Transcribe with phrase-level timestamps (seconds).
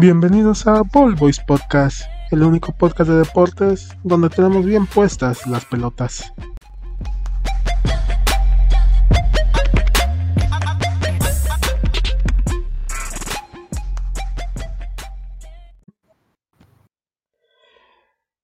[0.00, 5.66] Bienvenidos a Ball Boys Podcast, el único podcast de deportes donde tenemos bien puestas las
[5.66, 6.32] pelotas.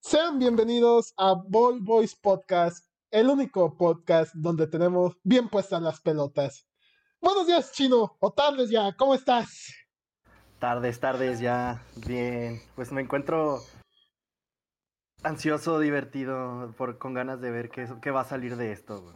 [0.00, 6.66] Sean bienvenidos a Ball Boys Podcast, el único podcast donde tenemos bien puestas las pelotas.
[7.18, 9.85] Buenos días, chino, o tardes ya, ¿cómo estás?
[10.58, 12.60] Tardes, tardes, ya, bien.
[12.74, 13.60] Pues me encuentro
[15.22, 19.12] ansioso, divertido, por, con ganas de ver qué, qué va a salir de esto.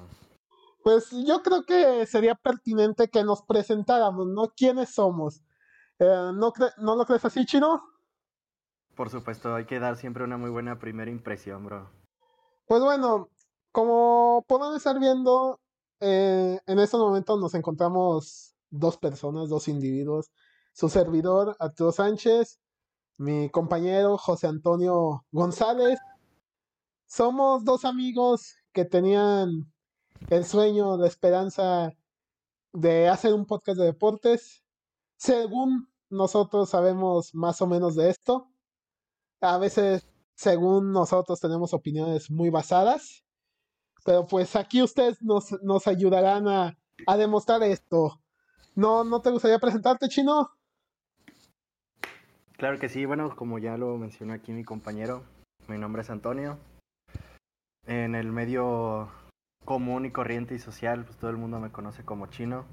[0.83, 4.53] Pues yo creo que sería pertinente que nos presentáramos, ¿no?
[4.55, 5.43] ¿Quiénes somos?
[5.99, 7.83] Eh, ¿no, ¿No lo crees así, chino?
[8.95, 11.91] Por supuesto, hay que dar siempre una muy buena primera impresión, bro.
[12.66, 13.30] Pues bueno,
[13.73, 15.59] como podemos estar viendo,
[16.01, 20.30] eh, en estos momentos nos encontramos dos personas, dos individuos
[20.73, 22.60] su servidor Arturo Sánchez,
[23.18, 25.99] mi compañero José Antonio González.
[27.07, 29.73] Somos dos amigos que tenían
[30.29, 31.93] el sueño, la esperanza
[32.73, 34.65] de hacer un podcast de deportes.
[35.16, 38.51] Según nosotros sabemos más o menos de esto.
[39.40, 43.24] A veces, según nosotros, tenemos opiniones muy basadas.
[44.05, 48.21] Pero pues aquí ustedes nos, nos ayudarán a, a demostrar esto.
[48.74, 50.51] ¿No, ¿No te gustaría presentarte, Chino?
[52.61, 55.25] Claro que sí, bueno, como ya lo mencionó aquí mi compañero,
[55.66, 56.59] mi nombre es Antonio.
[57.87, 59.09] En el medio
[59.65, 62.67] común y corriente y social, pues todo el mundo me conoce como chino.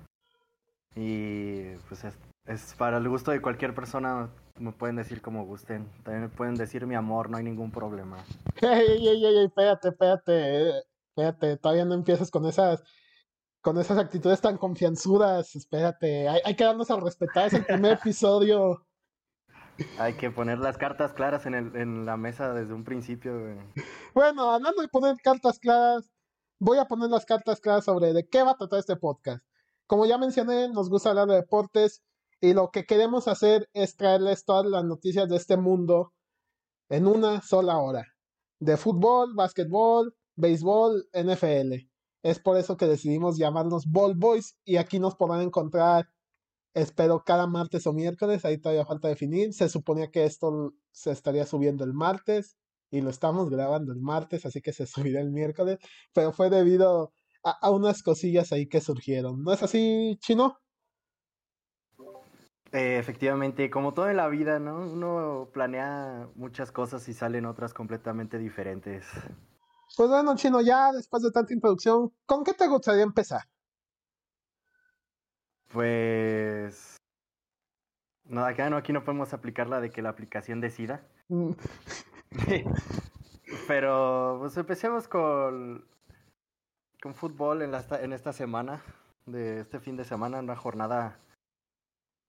[0.93, 4.29] Y pues es, para el gusto de cualquier persona,
[4.59, 5.87] me pueden decir como gusten.
[6.03, 8.17] También me pueden decir mi amor, no hay ningún problema.
[8.61, 10.83] Ey, ey, ey, ey, espérate, espérate,
[11.15, 12.83] espérate, todavía no empiezas con esas
[13.61, 17.93] con esas actitudes tan confianzudas, espérate, hay, hay que darnos a respetar, es el primer
[18.01, 18.86] episodio.
[19.99, 23.33] Hay que poner las cartas claras en, el, en la mesa desde un principio,
[24.13, 26.09] Bueno, hablando de poner cartas claras,
[26.59, 29.43] voy a poner las cartas claras sobre de qué va a tratar este podcast.
[29.85, 32.01] Como ya mencioné, nos gusta hablar de deportes
[32.41, 36.13] y lo que queremos hacer es traerles todas las noticias de este mundo
[36.89, 38.05] en una sola hora.
[38.59, 41.89] De fútbol, básquetbol, béisbol, NFL.
[42.23, 46.09] Es por eso que decidimos llamarnos Ball Boys y aquí nos podrán encontrar
[46.77, 49.51] Espero cada martes o miércoles, ahí todavía falta definir.
[49.51, 52.55] Se suponía que esto se estaría subiendo el martes
[52.91, 55.79] y lo estamos grabando el martes, así que se subirá el miércoles,
[56.13, 59.41] pero fue debido a, unas cosillas ahí que surgieron.
[59.41, 60.59] ¿No es así, Chino?
[62.71, 64.77] Eh, efectivamente, como todo en la vida, ¿no?
[64.77, 69.03] Uno planea muchas cosas y salen otras completamente diferentes.
[69.95, 73.41] Pues bueno, Chino, ya después de tanta introducción, ¿con qué te gustaría empezar?
[75.71, 76.97] Pues.
[78.25, 81.01] No, acá no, aquí no podemos aplicar la de que la aplicación decida.
[81.29, 81.51] Mm.
[83.67, 85.85] Pero, pues empecemos con.
[87.01, 88.81] con fútbol en, la, en esta semana.
[89.25, 91.19] De este fin de semana, una jornada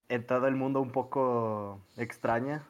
[0.09, 2.67] en todo el mundo un poco extraña.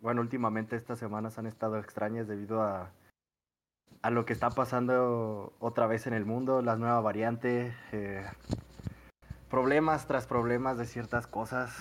[0.00, 2.90] Bueno, últimamente estas semanas han estado extrañas debido a,
[4.02, 8.24] a lo que está pasando otra vez en el mundo, las nuevas variantes, eh,
[9.50, 11.76] problemas tras problemas de ciertas cosas.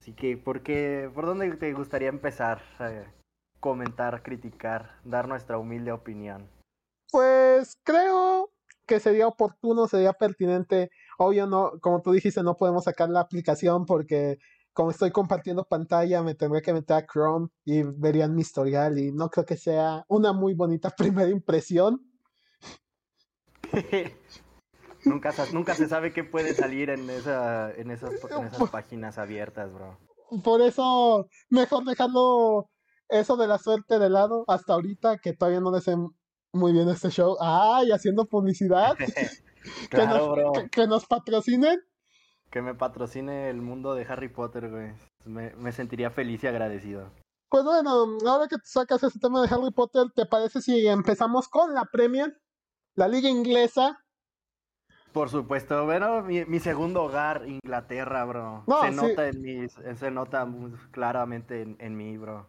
[0.00, 2.62] Así que, ¿por qué, por dónde te gustaría empezar?
[2.78, 3.12] a
[3.60, 6.50] comentar, criticar, dar nuestra humilde opinión.
[7.12, 8.50] Pues creo
[8.86, 10.90] que sería oportuno, sería pertinente.
[11.16, 14.38] Obvio, no, como tú dijiste, no podemos sacar la aplicación porque
[14.72, 19.12] como estoy compartiendo pantalla, me tendré que meter a Chrome y verían mi historial y
[19.12, 22.00] no creo que sea una muy bonita primera impresión.
[25.04, 29.72] Nunca, nunca se sabe qué puede salir en, esa, en, esas, en esas páginas abiertas,
[29.72, 29.98] bro.
[30.44, 32.70] Por eso, mejor dejarlo
[33.08, 35.86] eso de la suerte de lado hasta ahorita, que todavía no les
[36.52, 37.36] muy bien este show.
[37.40, 37.90] ¡Ay!
[37.90, 38.96] Haciendo publicidad.
[39.90, 41.80] que, nos, Que, nos patrocinen.
[42.50, 44.92] Que me patrocine el mundo de Harry Potter, güey.
[45.24, 47.10] Me, me sentiría feliz y agradecido.
[47.48, 51.74] Pues bueno, ahora que sacas ese tema de Harry Potter, ¿te parece si empezamos con
[51.74, 52.34] la Premier?
[52.94, 53.98] La liga inglesa,
[55.12, 58.64] por supuesto, bueno, mi, segundo hogar, Inglaterra, bro.
[58.82, 62.48] se nota en mí, se nota muy claramente en, mí, bro.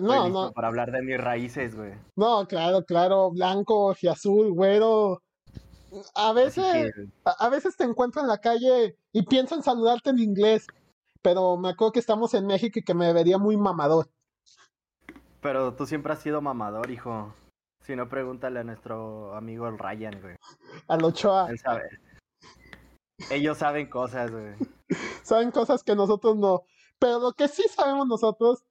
[0.00, 0.52] No, no.
[0.52, 1.92] Para hablar de mis raíces, güey.
[2.16, 5.22] No, claro, claro, blanco y azul, güero.
[6.14, 6.92] A veces,
[7.24, 10.66] a, veces te encuentro en la calle y pienso en saludarte en inglés,
[11.22, 14.08] pero me acuerdo que estamos en México y que me vería muy mamador.
[15.40, 17.32] Pero tú siempre has sido mamador, hijo.
[17.88, 20.36] Si no, pregúntale a nuestro amigo el Ryan, güey.
[20.88, 21.48] Al Ochoa.
[21.48, 21.88] Él sabe.
[23.30, 24.56] Ellos saben cosas, güey.
[25.22, 26.64] Saben cosas que nosotros no.
[26.98, 28.62] Pero lo que sí sabemos nosotros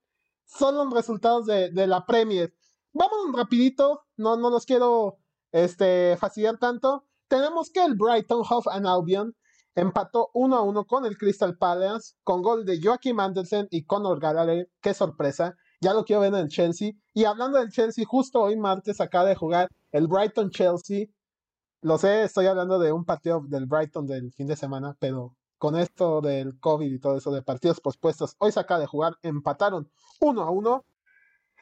[0.45, 2.53] son los resultados de, de la Premier.
[2.93, 5.17] Vamos rapidito, no, no los quiero
[5.51, 7.07] este, fastidiar tanto.
[7.27, 9.35] Tenemos que el Brighton Hove and Albion
[9.73, 14.19] empató 1 a 1 con el Crystal Palace con gol de Joachim Andersen y Conor
[14.19, 14.69] Gallagher.
[14.79, 15.57] Qué sorpresa.
[15.79, 16.91] Ya lo quiero ver en el Chelsea.
[17.13, 21.07] Y hablando del Chelsea, justo hoy martes acaba de jugar el Brighton Chelsea.
[21.81, 25.75] Lo sé, estoy hablando de un partido del Brighton del fin de semana, pero con
[25.75, 29.89] esto del COVID y todo eso de partidos pospuestos, hoy se acaba de jugar, empataron
[30.19, 30.85] 1 a 1.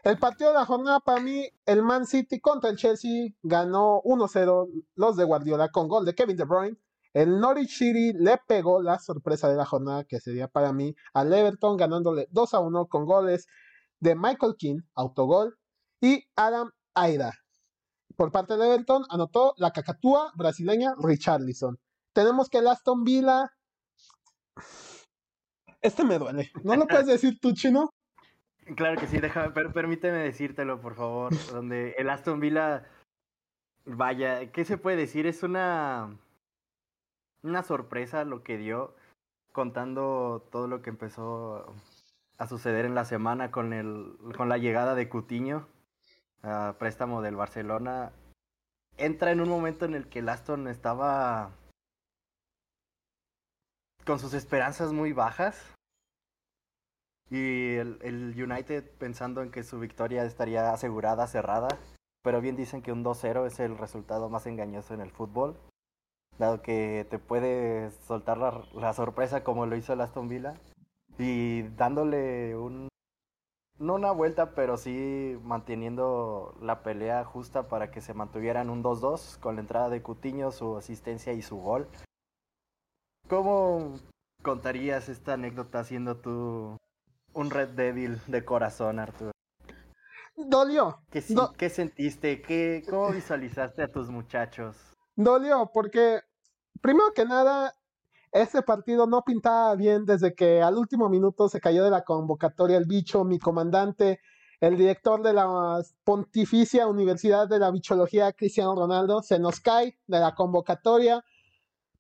[0.03, 4.69] El partido de la jornada para mí, el Man City contra el Chelsea ganó 1-0
[4.95, 6.77] los de Guardiola con gol de Kevin De Bruyne.
[7.13, 11.33] El Norwich City le pegó la sorpresa de la jornada, que sería para mí, al
[11.33, 13.47] Everton ganándole 2 a 1 con goles
[13.99, 15.57] de Michael King, autogol,
[16.01, 17.33] y Adam Aida.
[18.15, 21.77] Por parte de Everton anotó la cacatúa brasileña Richarlison.
[22.13, 23.51] Tenemos que el Aston Villa.
[25.81, 26.51] Este me duele.
[26.63, 27.89] ¿No lo puedes decir tú, chino?
[28.75, 31.31] Claro que sí, déjame, pero permíteme decírtelo, por favor.
[31.51, 32.83] Donde el Aston Villa,
[33.85, 35.27] vaya, ¿qué se puede decir?
[35.27, 36.17] Es una,
[37.43, 38.95] una sorpresa lo que dio,
[39.51, 41.75] contando todo lo que empezó
[42.37, 45.67] a suceder en la semana con, el, con la llegada de Cutiño,
[46.43, 48.11] a préstamo del Barcelona.
[48.97, 51.51] Entra en un momento en el que el Aston estaba
[54.05, 55.75] con sus esperanzas muy bajas
[57.29, 61.67] y el, el, United pensando en que su victoria estaría asegurada, cerrada.
[62.21, 65.59] Pero bien dicen que un 2-0 es el resultado más engañoso en el fútbol.
[66.37, 70.55] Dado que te puede soltar la, la sorpresa como lo hizo el Aston Villa.
[71.17, 72.87] Y dándole un...
[73.77, 79.37] No una vuelta, pero sí manteniendo la pelea justa para que se mantuvieran un 2-2
[79.39, 81.89] con la entrada de Cutiño, su asistencia y su gol.
[83.27, 83.99] ¿Cómo
[84.41, 86.77] contarías esta anécdota siendo tú
[87.35, 89.31] un Red Devil de corazón, Arturo.
[90.37, 91.01] Dolió.
[91.11, 91.23] ¿Qué,
[91.57, 92.41] ¿qué sentiste?
[92.41, 94.93] ¿Qué, ¿Cómo visualizaste a tus muchachos?
[95.15, 96.21] Dolió, porque
[96.81, 97.73] primero que nada,
[98.35, 102.75] ese partido no pintaba bien desde que al último minuto se cayó de la convocatoria
[102.75, 104.19] el bicho, mi comandante,
[104.59, 110.19] el director de la Pontificia Universidad de la Bichología, Cristiano Ronaldo, se nos cae de
[110.19, 111.23] la convocatoria,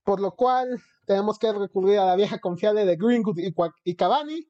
[0.03, 3.39] por lo cual tenemos que recurrir a la vieja confiable de Greenwood
[3.85, 4.45] y Cavani,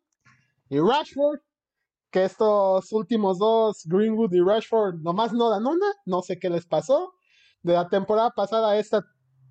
[0.70, 1.42] y Rashford,
[2.10, 6.66] que estos últimos dos, Greenwood y Rashford, nomás no dan una, no sé qué les
[6.66, 7.14] pasó.
[7.62, 9.06] De la temporada pasada esta,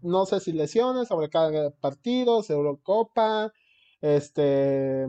[0.05, 3.53] no sé si lesiones, sobrecarga de partidos, Eurocopa,
[4.01, 5.07] este,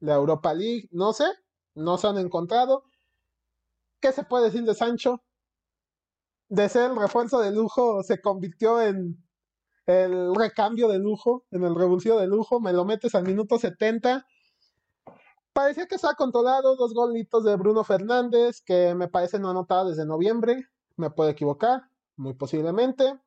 [0.00, 1.26] la Europa League, no sé,
[1.74, 2.84] no se han encontrado.
[4.00, 5.22] ¿Qué se puede decir de Sancho?
[6.48, 9.22] De ser el refuerzo de lujo, se convirtió en
[9.86, 14.26] el recambio de lujo, en el revulsivo de lujo, me lo metes al minuto 70
[15.58, 20.06] parecía que estaba controlado, dos golitos de Bruno Fernández, que me parece no anotado desde
[20.06, 21.82] noviembre, me puedo equivocar,
[22.14, 23.18] muy posiblemente.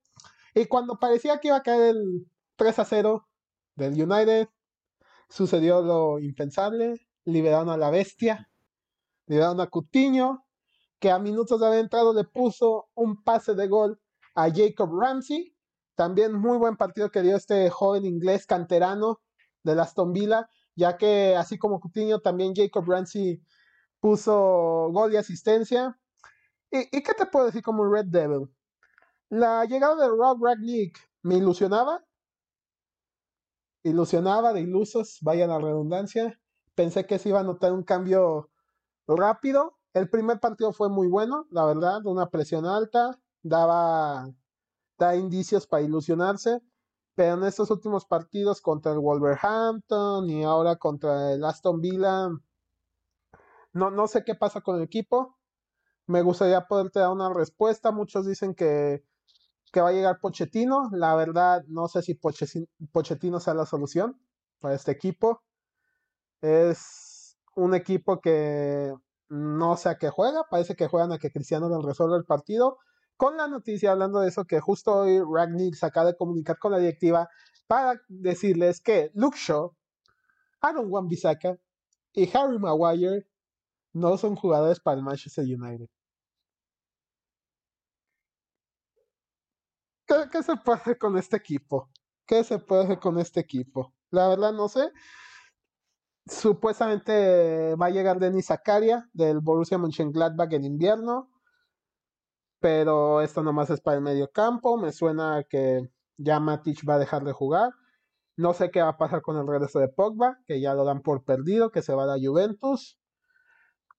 [0.54, 2.28] Y cuando parecía que iba a caer el
[2.58, 3.28] 3 a 0
[3.76, 4.50] del United,
[5.30, 8.50] sucedió lo impensable, liberaron a la bestia,
[9.28, 10.46] liberaron a Cutiño,
[11.00, 14.00] que a minutos de haber entrado le puso un pase de gol
[14.36, 15.56] a Jacob Ramsey,
[15.96, 19.20] también muy buen partido que dio este joven inglés canterano
[19.64, 23.42] de Aston Villa, ya que así como Coutinho, también Jacob Ramsey
[24.00, 25.98] puso gol y asistencia.
[26.72, 28.50] ¿Y, qué te puedo decir como Red Devil?
[29.32, 32.04] La llegada de Rob Ragnick me ilusionaba.
[33.82, 36.40] Ilusionaba de ilusos, vaya la redundancia.
[36.76, 38.52] Pensé que se iba a notar un cambio
[39.08, 39.80] rápido.
[39.94, 44.30] El primer partido fue muy bueno, la verdad, una presión alta, daba,
[45.00, 46.62] daba indicios para ilusionarse
[47.16, 52.30] pero en estos últimos partidos contra el Wolverhampton y ahora contra el Aston Villa,
[53.74, 55.38] no, no sé qué pasa con el equipo.
[56.08, 57.92] Me gustaría poderte dar una respuesta.
[57.92, 59.04] Muchos dicen que,
[59.72, 60.90] que va a llegar Pochettino.
[60.94, 64.20] La verdad, no sé si Pochettino sea la solución
[64.60, 65.42] para este equipo.
[66.42, 68.94] Es un equipo que
[69.30, 70.44] no sé a qué juega.
[70.50, 72.78] Parece que juegan a que Cristiano le resuelva el partido
[73.22, 76.72] con la noticia hablando de eso que justo hoy Ragnick se acaba de comunicar con
[76.72, 77.30] la directiva
[77.68, 79.76] para decirles que Luke Shaw,
[80.60, 81.56] Aaron Wan-Bissaka
[82.14, 83.28] y Harry Maguire
[83.94, 85.88] no son jugadores para el Manchester United.
[90.12, 91.90] ¿Qué, ¿Qué, se puede hacer con este equipo?
[92.26, 93.94] ¿Qué se puede hacer con este equipo?
[94.10, 94.92] La verdad no sé.
[96.26, 101.32] Supuestamente va a llegar Denis Zakaria del Borussia Mönchengladbach en invierno
[102.62, 104.78] pero esto nomás es para el medio campo.
[104.78, 107.74] Me suena que ya Matic va a dejar de jugar.
[108.38, 111.02] No sé qué va a pasar con el regreso de Pogba, que ya lo dan
[111.02, 113.00] por perdido, que se va a la Juventus.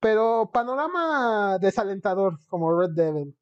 [0.00, 3.36] Pero panorama desalentador como Red Devil.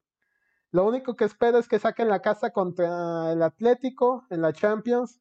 [0.71, 5.19] Lo único que espero es que saquen la casa contra el Atlético en la Champions,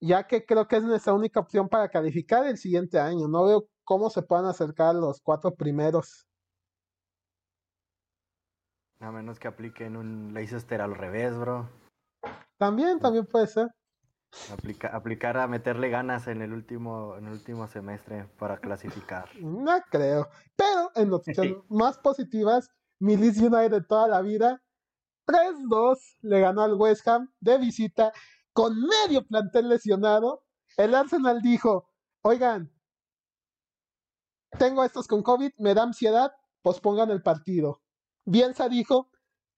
[0.00, 3.28] ya que creo que es nuestra única opción para calificar el siguiente año.
[3.28, 6.26] No veo cómo se puedan acercar los cuatro primeros.
[9.00, 11.68] A menos que apliquen un Leicester al revés, bro.
[12.56, 13.68] También, también puede ser.
[14.92, 19.28] aplicar a meterle ganas en el último, en el último semestre para clasificar.
[19.40, 20.28] No creo.
[20.56, 22.70] Pero en noticias más positivas,
[23.02, 24.62] mi Leeds United toda la vida,
[25.26, 28.12] 3-2 le ganó al West Ham de visita
[28.52, 30.44] con medio plantel lesionado.
[30.76, 31.90] El Arsenal dijo,
[32.22, 32.72] oigan,
[34.56, 36.30] tengo estos con COVID, me da ansiedad,
[36.62, 37.82] pospongan el partido.
[38.24, 39.10] Bielsa dijo,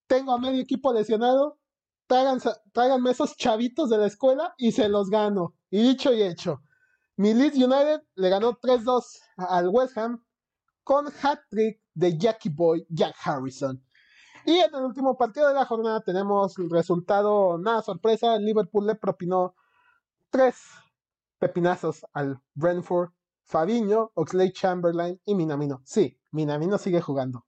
[0.07, 1.59] tengo a medio equipo lesionado,
[2.07, 5.53] tráiganme esos chavitos de la escuela y se los gano.
[5.69, 6.63] Y dicho y hecho,
[7.15, 9.03] mi United le ganó 3-2
[9.37, 10.25] al West Ham
[10.85, 13.83] con hat-trick de Jackie Boy, Jack Harrison.
[14.45, 18.93] Y en el último partido de la jornada tenemos el resultado, nada sorpresa, Liverpool le
[18.93, 19.55] propinó
[20.29, 20.55] tres
[21.39, 23.09] pepinazos al Brentford,
[23.43, 25.81] Fabiño, Oxley Chamberlain y Minamino.
[25.85, 27.45] Sí, Minamino sigue jugando.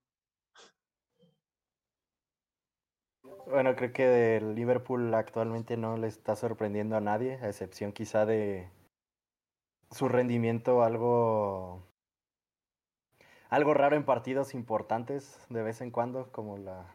[3.46, 8.26] Bueno, creo que el Liverpool actualmente no le está sorprendiendo a nadie, a excepción quizá
[8.26, 8.70] de
[9.90, 11.87] su rendimiento algo
[13.50, 16.86] algo raro en partidos importantes de vez en cuando, como las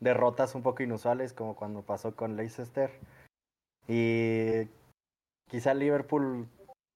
[0.00, 2.90] derrotas un poco inusuales, como cuando pasó con Leicester.
[3.86, 4.68] Y
[5.48, 6.48] quizá Liverpool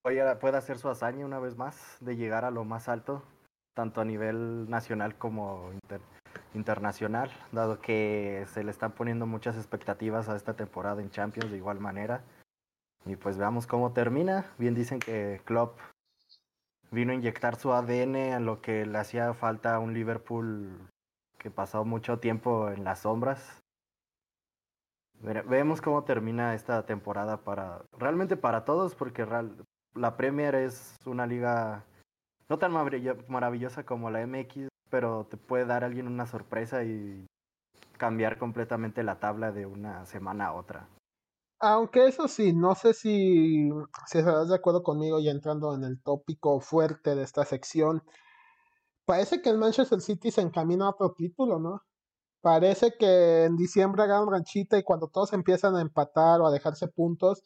[0.03, 3.23] pueda hacer su hazaña una vez más de llegar a lo más alto,
[3.75, 5.71] tanto a nivel nacional como
[6.55, 11.57] internacional, dado que se le están poniendo muchas expectativas a esta temporada en Champions de
[11.57, 12.23] igual manera.
[13.07, 14.47] Y pues veamos cómo termina.
[14.59, 15.79] Bien dicen que Klopp
[16.95, 20.89] vino a inyectar su ADN a lo que le hacía falta a un Liverpool
[21.39, 23.63] que pasó mucho tiempo en las sombras.
[25.21, 29.27] Vemos cómo termina esta temporada para realmente para todos porque
[29.95, 31.85] la Premier es una liga
[32.49, 32.73] no tan
[33.29, 37.27] maravillosa como la MX, pero te puede dar alguien una sorpresa y
[37.97, 40.89] cambiar completamente la tabla de una semana a otra.
[41.67, 43.71] Aunque eso sí, no sé si,
[44.07, 48.03] si estarás de acuerdo conmigo ya entrando en el tópico fuerte de esta sección.
[49.07, 51.83] Parece que el Manchester City se encamina a otro título, ¿no?
[52.43, 56.89] Parece que en diciembre hagan ranchita y cuando todos empiezan a empatar o a dejarse
[56.89, 57.43] puntos,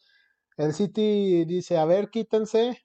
[0.56, 2.84] el City dice, a ver, quítense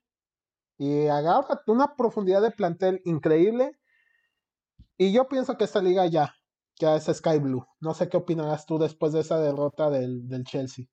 [0.78, 3.80] y agarra una profundidad de plantel increíble
[4.98, 6.36] y yo pienso que esta liga ya,
[6.80, 7.66] ya es Sky Blue.
[7.80, 10.86] No sé qué opinarás tú después de esa derrota del, del Chelsea.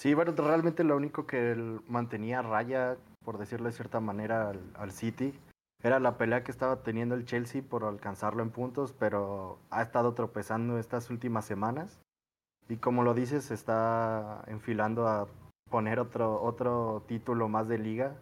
[0.00, 1.54] Sí, bueno, realmente lo único que
[1.86, 5.38] mantenía raya, por decirlo de cierta manera, al, City
[5.82, 10.14] era la pelea que estaba teniendo el Chelsea por alcanzarlo en puntos, pero ha estado
[10.14, 12.00] tropezando estas últimas semanas.
[12.70, 15.28] Y como lo dices, está enfilando a
[15.68, 18.16] poner otro, otro título más de liga.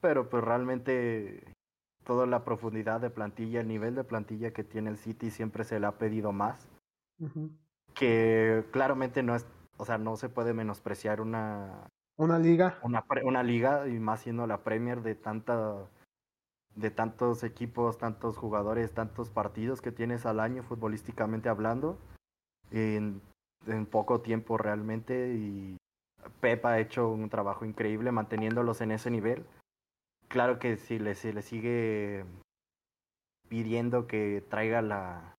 [0.00, 1.44] Pero pues realmente
[2.02, 5.78] toda la profundidad de plantilla, el nivel de plantilla que tiene el City siempre se
[5.78, 6.66] le ha pedido más.
[7.94, 13.42] Que claramente no es, o sea, no se puede menospreciar una una liga, una, una
[13.42, 15.88] liga y más siendo la Premier de tanta
[16.76, 21.98] de tantos equipos, tantos jugadores, tantos partidos que tienes al año futbolísticamente hablando
[22.70, 23.20] en,
[23.66, 25.76] en poco tiempo realmente y
[26.40, 29.44] Pep ha hecho un trabajo increíble manteniéndolos en ese nivel.
[30.28, 32.24] Claro que si le, le sigue
[33.48, 35.36] pidiendo que traiga la,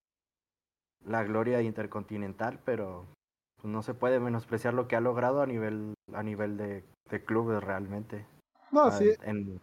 [1.05, 3.05] la gloria intercontinental, pero
[3.61, 6.83] pues, no se puede menospreciar lo que ha logrado a nivel, a nivel de,
[7.25, 8.25] clubes realmente.
[8.71, 9.11] No, ah, sí.
[9.23, 9.61] En,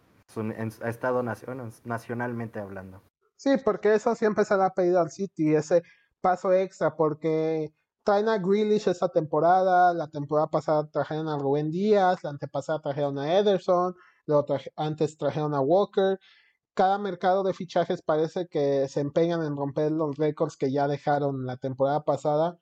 [0.81, 3.01] ha estado nacionalmente hablando.
[3.35, 5.83] Sí, porque eso siempre se le ha pedido al City, ese
[6.21, 7.73] paso extra, porque
[8.03, 13.19] traen a Grealish esta temporada, la temporada pasada trajeron a Rubén Díaz, la antepasada trajeron
[13.19, 13.95] a Ederson,
[14.75, 16.19] antes trajeron a Walker.
[16.73, 21.45] Cada mercado de fichajes parece que se empeñan en romper los récords que ya dejaron
[21.45, 22.57] la temporada pasada,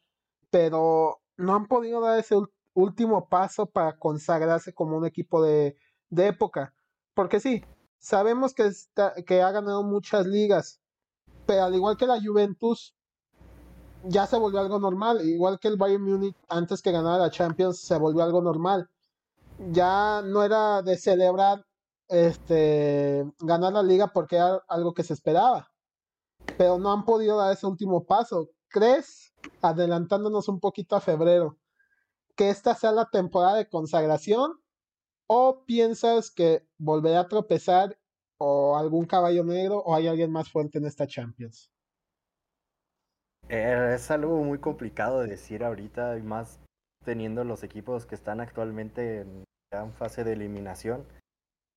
[0.49, 2.35] pero no han podido dar ese
[2.73, 5.75] último paso para consagrarse como un equipo de,
[6.09, 6.73] de época.
[7.13, 7.63] Porque sí,
[7.97, 10.79] sabemos que, está, que ha ganado muchas ligas,
[11.45, 12.95] pero al igual que la Juventus,
[14.03, 15.27] ya se volvió algo normal.
[15.27, 18.89] Igual que el Bayern Munich antes que ganara la Champions, se volvió algo normal
[19.69, 21.65] ya no era de celebrar
[22.07, 25.71] este ganar la liga porque era algo que se esperaba.
[26.57, 28.49] Pero no han podido dar ese último paso.
[28.71, 29.33] ¿Crees?
[29.61, 31.57] Adelantándonos un poquito a febrero.
[32.37, 34.53] que esta sea la temporada de consagración
[35.27, 37.99] o piensas que volverá a tropezar
[38.39, 41.69] o algún caballo negro o hay alguien más fuerte en esta Champions?
[43.49, 46.59] Eh, es algo muy complicado de decir ahorita y más
[47.03, 49.43] teniendo los equipos que están actualmente en,
[49.93, 51.05] fase de eliminación.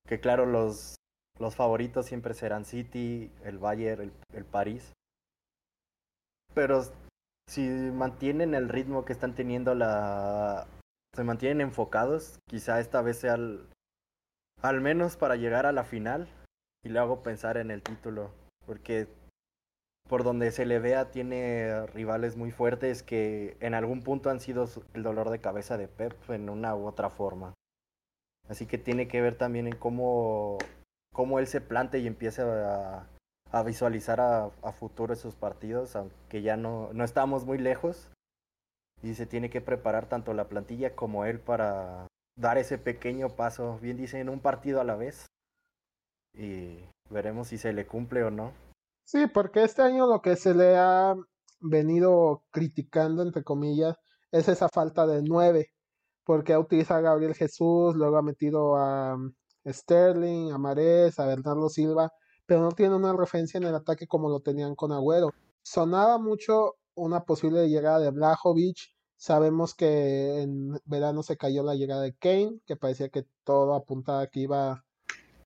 [0.07, 0.95] Que claro, los,
[1.37, 4.93] los favoritos siempre serán City, el Bayern, el, el París.
[6.55, 6.81] Pero
[7.47, 10.65] si mantienen el ritmo que están teniendo la
[11.13, 13.69] se mantienen enfocados, quizá esta vez sea al,
[14.61, 16.27] al menos para llegar a la final
[16.83, 18.31] y luego pensar en el título,
[18.65, 19.07] porque
[20.09, 24.67] por donde se le vea tiene rivales muy fuertes que en algún punto han sido
[24.93, 27.53] el dolor de cabeza de Pep en una u otra forma.
[28.47, 30.57] Así que tiene que ver también en cómo,
[31.13, 33.07] cómo él se plante y empiece a,
[33.51, 38.11] a visualizar a, a, futuro esos partidos, aunque ya no, no estamos muy lejos.
[39.01, 43.79] Y se tiene que preparar tanto la plantilla como él para dar ese pequeño paso,
[43.81, 45.27] bien dicen, un partido a la vez.
[46.33, 48.51] Y veremos si se le cumple o no.
[49.05, 51.15] Sí, porque este año lo que se le ha
[51.59, 53.95] venido criticando, entre comillas,
[54.31, 55.71] es esa falta de nueve.
[56.25, 59.15] Porque ha utilizado a Gabriel Jesús, luego ha metido a
[59.67, 62.11] Sterling, a Marés, a Bernardo Silva
[62.45, 65.31] pero no tiene una referencia en el ataque como lo tenían con Agüero.
[65.63, 68.77] Sonaba mucho una posible llegada de Blajovic.
[69.17, 74.27] Sabemos que en verano se cayó la llegada de Kane, que parecía que todo apuntaba
[74.27, 74.83] que iba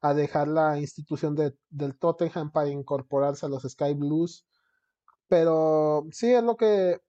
[0.01, 4.45] a dejar la institución de, del Tottenham para incorporarse a los Sky Blues.
[5.27, 6.99] Pero sí es lo que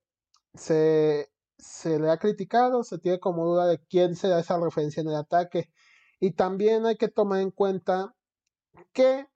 [0.54, 5.09] se, se le ha criticado, se tiene como duda de quién será esa referencia en
[5.09, 5.70] el ataque.
[6.20, 8.14] Y también hay que tomar en cuenta
[8.92, 9.26] que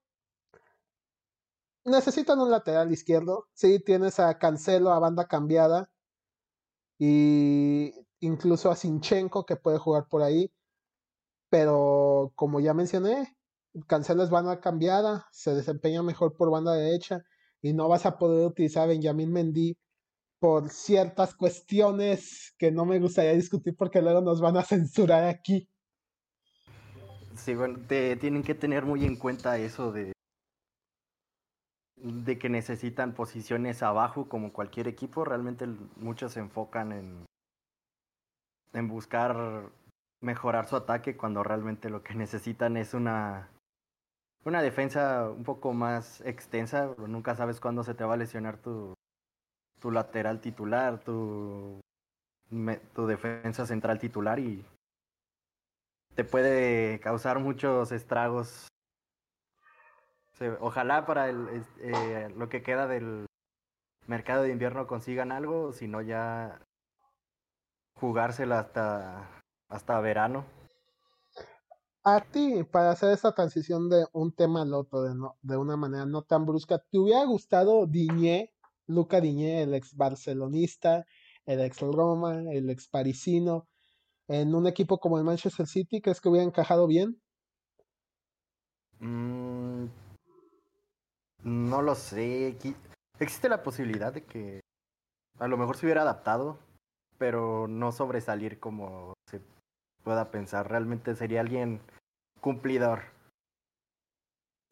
[1.85, 3.49] necesitan un lateral izquierdo.
[3.55, 5.91] Sí, tienes a Cancelo a banda cambiada.
[6.99, 10.53] Y incluso a Sinchenko que puede jugar por ahí.
[11.51, 13.37] Pero como ya mencioné,
[13.87, 17.25] Cancelo es banda cambiada, se desempeña mejor por banda derecha
[17.61, 19.77] y no vas a poder utilizar a Benjamín Mendy
[20.39, 25.69] por ciertas cuestiones que no me gustaría discutir porque luego nos van a censurar aquí.
[27.37, 30.14] Sí, bueno, te, tienen que tener muy en cuenta eso de
[32.05, 37.27] de que necesitan posiciones abajo como cualquier equipo, realmente muchos se enfocan en,
[38.75, 39.71] en buscar
[40.21, 43.49] mejorar su ataque cuando realmente lo que necesitan es una,
[44.45, 46.95] una defensa un poco más extensa.
[46.99, 48.93] Nunca sabes cuándo se te va a lesionar tu,
[49.81, 51.81] tu lateral titular, tu,
[52.95, 54.63] tu defensa central titular y
[56.15, 58.69] te puede causar muchos estragos
[60.61, 63.27] ojalá para el, eh, lo que queda del
[64.07, 66.61] mercado de invierno consigan algo, si no ya
[67.95, 70.45] jugársela hasta, hasta verano.
[72.03, 75.77] A ti, para hacer esta transición de un tema al otro de, no, de una
[75.77, 78.53] manera no tan brusca, ¿te hubiera gustado Diñé,
[78.87, 81.07] Luca Diñé, el ex barcelonista,
[81.47, 83.69] el ex Roma, el ex parisino,
[84.29, 86.03] en un equipo como el Manchester City?
[86.03, 87.23] ¿Crees que hubiera encajado bien?
[89.01, 89.87] Mm,
[91.45, 92.57] no lo sé.
[93.21, 94.61] Existe la posibilidad de que
[95.39, 96.59] a lo mejor se hubiera adaptado,
[97.19, 99.41] pero no sobresalir como se
[100.03, 100.69] pueda pensar.
[100.69, 101.81] Realmente sería alguien
[102.41, 103.01] cumplidor.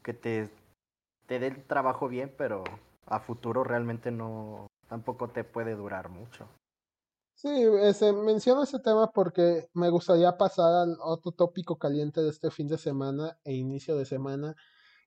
[0.02, 0.50] Que te,
[1.28, 2.64] dé el trabajo bien, pero
[3.06, 6.48] a futuro realmente no tampoco te puede durar mucho.
[7.34, 7.48] Sí,
[7.80, 12.68] ese, menciono ese tema porque me gustaría pasar al otro tópico caliente de este fin
[12.68, 14.54] de semana e inicio de semana,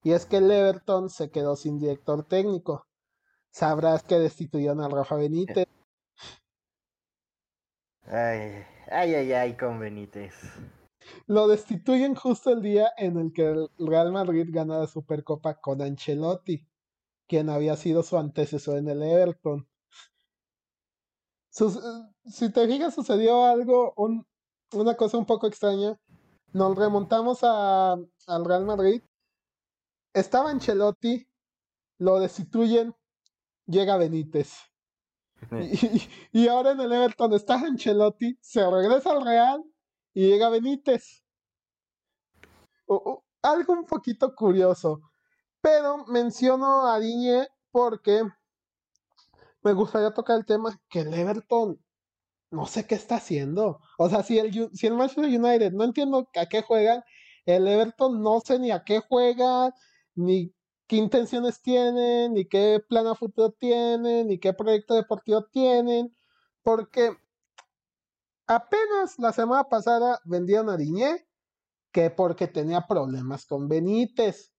[0.05, 2.85] y es que el Everton se quedó sin director técnico.
[3.49, 5.65] Sabrás que destituyeron a Rafa Benítez.
[8.03, 10.35] Ay, ay, ay, ay, con Benítez.
[11.25, 15.81] Lo destituyen justo el día en el que el Real Madrid gana la Supercopa con
[15.81, 16.67] Ancelotti,
[17.27, 19.67] quien había sido su antecesor en el Everton.
[21.49, 24.23] si te fijas, sucedió algo, un,
[24.71, 25.99] una cosa un poco extraña.
[26.53, 29.01] Nos remontamos a, al Real Madrid
[30.15, 31.27] estaba Ancelotti,
[31.99, 32.95] lo destituyen,
[33.67, 34.53] llega Benítez.
[36.31, 39.63] Y, ahora en el Everton está Ancelotti, se regresa al Real
[40.13, 41.23] y llega Benítez.
[43.43, 45.01] algo un poquito curioso.
[45.61, 48.23] Pero menciono a Diñe porque
[49.61, 51.79] me gustaría tocar el tema que el Everton
[52.51, 53.81] no sé qué está haciendo.
[53.97, 57.03] O sea, si el, si el Manchester United no entiendo a qué juegan,
[57.45, 59.73] el Everton no sé ni a qué juega,
[60.15, 60.53] ni
[60.87, 66.15] qué intenciones tienen, ni qué plan a futuro tienen, ni qué proyecto deportivo tienen,
[66.63, 67.17] porque
[68.47, 71.27] apenas la semana pasada vendieron a Diñé,
[71.91, 74.51] que porque tenía problemas con Benítez.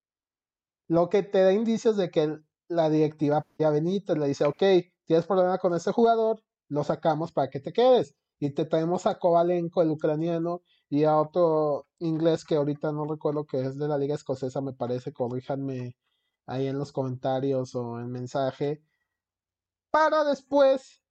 [0.87, 4.63] Lo que te da indicios de que la directiva a Benítez le dice, ok,
[5.05, 8.15] tienes problema con este jugador, lo sacamos para que te quedes.
[8.39, 13.45] Y te traemos a Kovalenko, el ucraniano, y a otro inglés que ahorita no recuerdo
[13.45, 15.95] que es de la liga escocesa, me parece, corríjanme
[16.45, 18.81] ahí en los comentarios o en mensaje,
[19.91, 21.03] para después,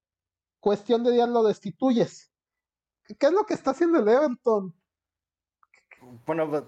[0.61, 2.33] cuestión de días, lo destituyes.
[3.19, 4.75] ¿Qué es lo que está haciendo el Everton?
[6.27, 6.65] Bueno, pues,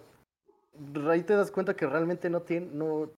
[1.08, 3.10] ahí te das cuenta que realmente no tiene, no,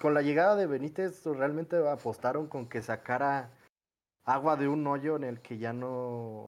[0.00, 3.50] con la llegada de Benítez realmente apostaron con que sacara
[4.24, 6.46] agua de un hoyo en el que ya no,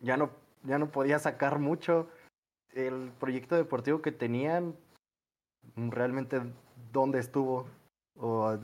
[0.00, 0.30] ya no,
[0.64, 2.08] ya no podía sacar mucho.
[2.72, 4.74] El proyecto deportivo que tenían,
[5.76, 6.40] realmente
[6.92, 7.66] dónde estuvo
[8.16, 8.58] o,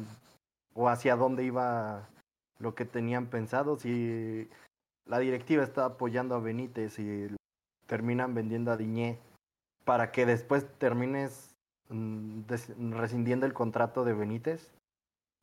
[0.74, 2.08] o hacia dónde iba
[2.58, 3.76] lo que tenían pensado.
[3.76, 4.48] Si
[5.06, 7.28] la directiva está apoyando a Benítez y
[7.86, 9.18] terminan vendiendo a Diñé
[9.84, 11.56] para que después termines
[11.88, 12.42] mm,
[12.92, 14.70] rescindiendo el contrato de Benítez.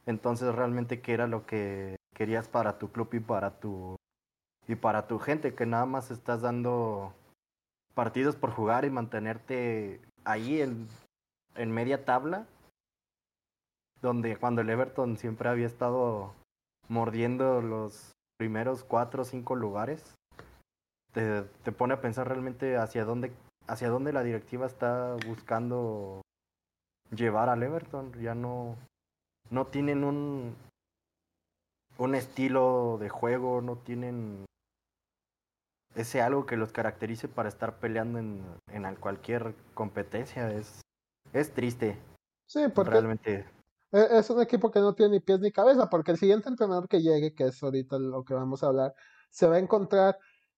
[0.06, 3.98] Entonces realmente qué era lo que querías para tu club y para tu
[4.68, 7.14] y para tu gente que nada más estás dando
[7.94, 10.88] partidos por jugar y mantenerte ahí en,
[11.56, 12.46] en media tabla
[14.02, 16.34] donde cuando el Everton siempre había estado
[16.88, 20.16] mordiendo los primeros cuatro o cinco lugares
[21.14, 23.32] te, te pone a pensar realmente hacia dónde
[23.68, 26.22] hacia dónde la directiva está buscando
[27.12, 28.14] llevar al Everton.
[28.22, 28.76] Ya no,
[29.50, 30.56] no tienen un,
[31.98, 34.46] un estilo de juego, no tienen
[35.98, 40.52] ese algo que los caracterice para estar peleando en, en cualquier competencia.
[40.52, 40.82] Es,
[41.34, 41.98] es triste.
[42.46, 43.46] Sí, porque realmente
[43.92, 46.88] e, es un equipo que no tiene ni pies ni cabeza, porque el siguiente entrenador
[46.88, 48.94] que llegue, que es ahorita lo que vamos a hablar,
[49.30, 50.18] se va a encontrar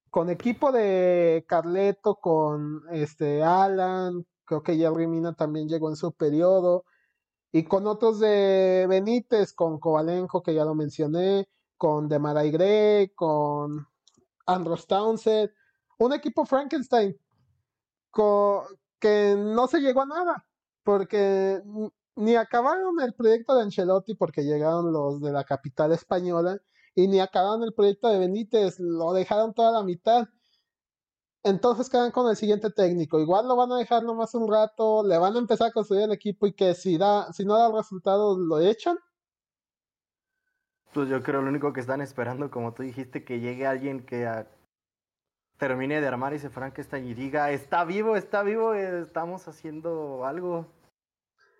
[0.09, 6.11] con equipo de Carleto, con este Alan, creo que Jerry Mina también llegó en su
[6.13, 6.85] periodo,
[7.51, 11.47] y con otros de Benítez, con Kovalenko, que ya lo mencioné,
[11.77, 13.87] con Demaray Gray, con
[14.53, 15.51] Andros Townsend,
[15.97, 17.15] un equipo Frankenstein
[18.99, 20.45] que no se llegó a nada,
[20.83, 21.61] porque
[22.15, 26.59] ni acabaron el proyecto de Ancelotti porque llegaron los de la capital española
[26.95, 30.27] y ni acabaron el proyecto de Benítez, lo dejaron toda la mitad.
[31.43, 33.19] Entonces quedan con el siguiente técnico.
[33.19, 36.11] Igual lo van a dejar nomás un rato, le van a empezar a construir el
[36.11, 38.97] equipo y que si da, si no da resultados lo echan.
[40.93, 44.45] Pues yo creo lo único que están esperando, como tú dijiste, que llegue alguien que
[45.57, 50.67] termine de armar ese Frankenstein y diga, está vivo, está vivo, estamos haciendo algo.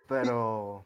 [0.08, 0.86] Pero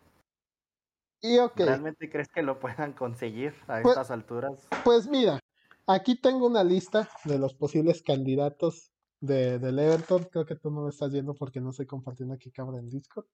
[1.24, 4.68] y ¿Realmente crees que lo puedan conseguir a pues, estas alturas?
[4.84, 5.40] Pues mira,
[5.88, 10.26] aquí tengo una lista de los posibles candidatos de, del Everton.
[10.26, 13.26] Creo que tú no lo estás viendo porque no estoy compartiendo aquí cámara en Discord.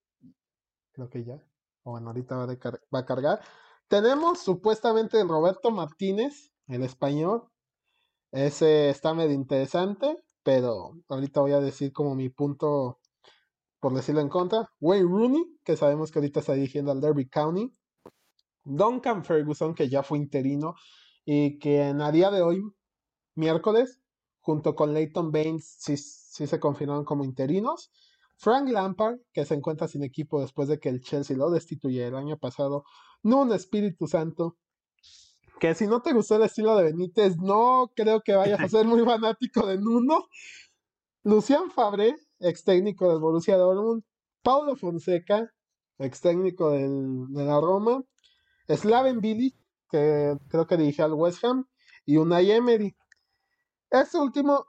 [0.91, 1.43] Creo que ya.
[1.81, 3.41] O bueno, ahorita va, va a cargar.
[3.89, 7.49] Tenemos supuestamente Roberto Martínez, el español.
[8.31, 12.99] Ese está medio interesante, pero ahorita voy a decir como mi punto,
[13.79, 14.69] por decirlo en contra.
[14.79, 17.73] Wayne Rooney, que sabemos que ahorita está dirigiendo al Derby County.
[18.63, 20.75] Duncan Ferguson, que ya fue interino
[21.25, 22.61] y que en a día de hoy,
[23.33, 23.99] miércoles,
[24.39, 27.91] junto con Leighton Baines, sí, se confirmaron como interinos.
[28.37, 32.15] Frank Lampard, que se encuentra sin equipo después de que el Chelsea lo destituye el
[32.15, 32.83] año pasado.
[33.23, 34.57] Nun Espíritu Santo,
[35.59, 38.85] que si no te gustó el estilo de Benítez, no creo que vayas a ser
[38.85, 40.27] muy fanático de Nuno.
[41.23, 44.03] Lucian Fabre, ex técnico del Borussia Dortmund.
[44.41, 45.53] Paulo Fonseca,
[45.97, 48.01] ex técnico del, de la Roma.
[48.69, 49.53] Slaven Billy,
[49.89, 51.67] que creo que dirige al West Ham,
[52.05, 52.95] y Unai Emery.
[53.89, 54.65] Este último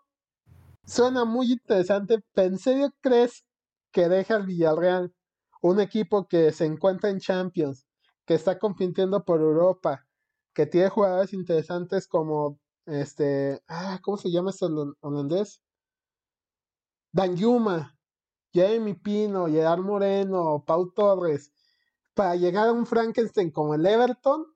[0.84, 2.18] suena muy interesante.
[2.34, 3.44] ¿En serio crees
[3.92, 5.14] que deja el Villarreal,
[5.62, 7.86] un equipo que se encuentra en Champions,
[8.30, 10.06] que está compitiendo por Europa,
[10.54, 14.66] que tiene jugadores interesantes como este, ah, ¿cómo se llama este
[15.00, 15.60] holandés?
[17.10, 17.98] Dan Yuma,
[18.54, 21.52] Jamie Pino, Gerard Moreno, Pau Torres,
[22.14, 24.46] para llegar a un Frankenstein como el Everton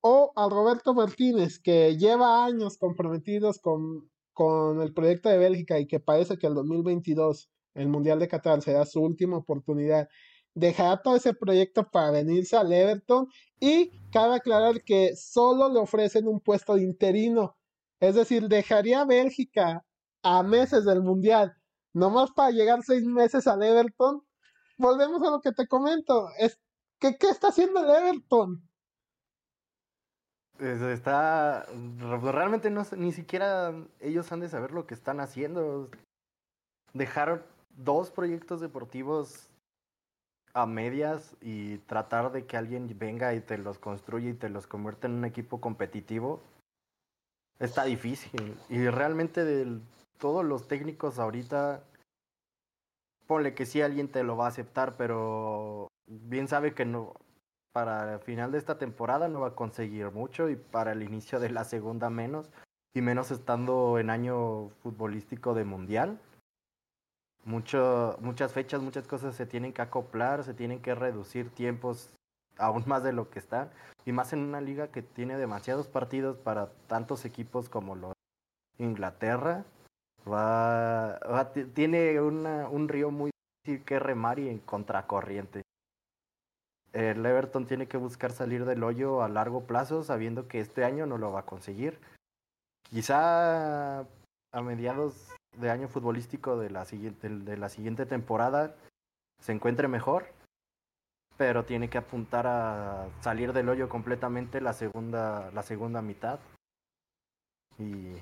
[0.00, 5.86] o a Roberto Martínez, que lleva años comprometidos con, con el proyecto de Bélgica y
[5.86, 10.08] que parece que el 2022, el Mundial de Qatar, será su última oportunidad.
[10.54, 16.28] Dejará todo ese proyecto para venirse al Everton y cabe aclarar que solo le ofrecen
[16.28, 17.56] un puesto de interino.
[18.00, 19.84] Es decir, dejaría a Bélgica
[20.22, 21.54] a meses del Mundial,
[21.92, 24.22] nomás para llegar seis meses al Everton
[24.82, 26.28] volvemos a lo que te comento.
[26.38, 26.58] Es,
[26.98, 28.68] ¿qué, ¿Qué está haciendo el Everton?
[30.58, 31.66] está
[32.22, 35.90] realmente no ni siquiera ellos han de saber lo que están haciendo.
[36.92, 39.48] Dejar dos proyectos deportivos
[40.54, 44.66] a medias y tratar de que alguien venga y te los construya y te los
[44.66, 46.40] convierta en un equipo competitivo
[47.58, 48.56] está difícil.
[48.68, 49.80] Y realmente de
[50.18, 51.82] todos los técnicos ahorita,
[53.26, 57.14] ponle que sí alguien te lo va a aceptar, pero bien sabe que no,
[57.72, 61.40] para el final de esta temporada no va a conseguir mucho y para el inicio
[61.40, 62.50] de la segunda menos,
[62.94, 66.18] y menos estando en año futbolístico de mundial.
[67.44, 72.14] Mucho, muchas fechas, muchas cosas se tienen que acoplar, se tienen que reducir tiempos
[72.56, 73.70] aún más de lo que están,
[74.04, 78.12] y más en una liga que tiene demasiados partidos para tantos equipos como los
[78.78, 79.64] Inglaterra.
[80.30, 81.18] Va,
[81.74, 83.32] tiene una, un río muy
[83.64, 85.62] difícil que remar y en contracorriente.
[86.92, 91.06] El Everton tiene que buscar salir del hoyo a largo plazo, sabiendo que este año
[91.06, 91.98] no lo va a conseguir.
[92.82, 98.74] Quizá a mediados de año futbolístico de la siguiente, de la siguiente temporada
[99.40, 100.26] se encuentre mejor,
[101.36, 106.38] pero tiene que apuntar a salir del hoyo completamente la segunda, la segunda mitad.
[107.78, 108.14] Y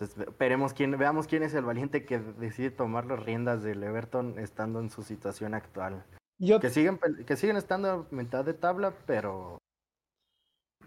[0.00, 4.80] esperemos quién, veamos quién es el valiente que decide tomar las riendas del Everton estando
[4.80, 6.04] en su situación actual.
[6.38, 9.58] Que, siguen, que siguen estando a mitad de tabla, pero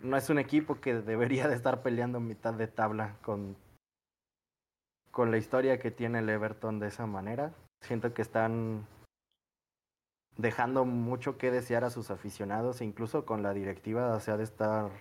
[0.02, 3.56] no es un equipo que debería de estar peleando mitad de tabla con
[5.18, 7.52] con la historia que tiene el Everton de esa manera.
[7.82, 8.88] Siento que están
[10.38, 14.44] dejando mucho que desear a sus aficionados e incluso con la directiva se ha de
[14.44, 14.92] estar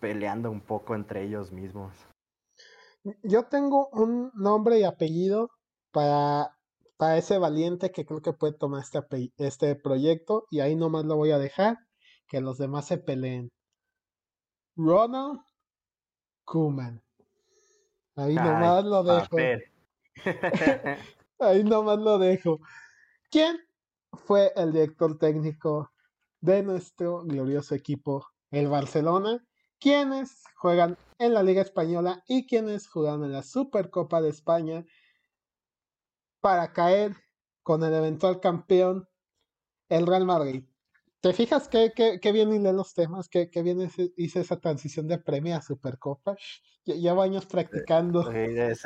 [0.00, 1.92] peleando un poco entre ellos mismos.
[3.22, 5.50] Yo tengo un nombre y apellido
[5.92, 6.56] para,
[6.96, 11.16] para ese valiente que creo que puede tomar este, este proyecto y ahí nomás lo
[11.16, 11.76] voy a dejar,
[12.28, 13.50] que los demás se peleen.
[14.74, 15.40] Ronald
[16.46, 17.05] Koeman.
[18.16, 19.36] Ahí nomás lo dejo.
[21.38, 22.60] Ahí nomás lo dejo.
[23.30, 23.58] ¿Quién
[24.12, 25.92] fue el director técnico
[26.40, 29.46] de nuestro glorioso equipo, el Barcelona?
[29.78, 34.84] ¿Quiénes juegan en la Liga Española y quienes juegan en la Supercopa de España
[36.40, 37.16] para caer
[37.62, 39.08] con el eventual campeón,
[39.88, 40.64] el Real Madrid.
[41.26, 43.28] ¿Te fijas qué, qué, bien hilé los temas?
[43.28, 46.36] ¿Qué, qué bien hice esa transición de premio a Supercopa?
[46.84, 48.30] Llevo años practicando.
[48.30, 48.84] eres,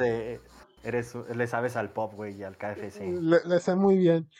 [1.35, 3.21] le sabes al pop, güey, y al KFC.
[3.21, 4.31] Le, sé muy bien.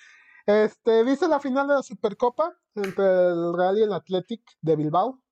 [0.47, 5.23] Este, ¿Viste la final de la Supercopa entre el Real y el Athletic de Bilbao?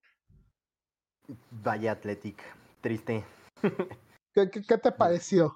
[1.51, 2.37] Vaya Athletic,
[2.83, 3.25] triste.
[4.35, 5.55] ¿Qué, qué, qué te pareció?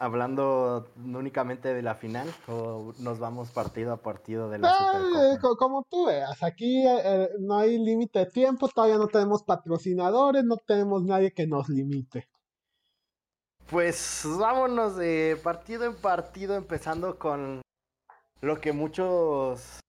[0.00, 5.58] Hablando únicamente de la final o nos vamos partido a partido de la Supercopa?
[5.58, 10.42] Como tú veas, aquí eh, eh, no hay límite de tiempo, todavía no tenemos patrocinadores,
[10.42, 12.28] no tenemos nadie que nos limite.
[13.70, 17.60] Pues vámonos de partido en partido, empezando con
[18.40, 19.80] lo que muchos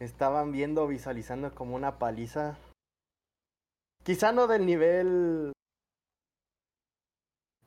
[0.00, 2.56] estaban viendo, visualizando como una paliza.
[4.02, 5.52] Quizá no del nivel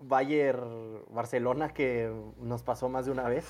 [0.01, 3.47] Bayern Barcelona que nos pasó más de una vez.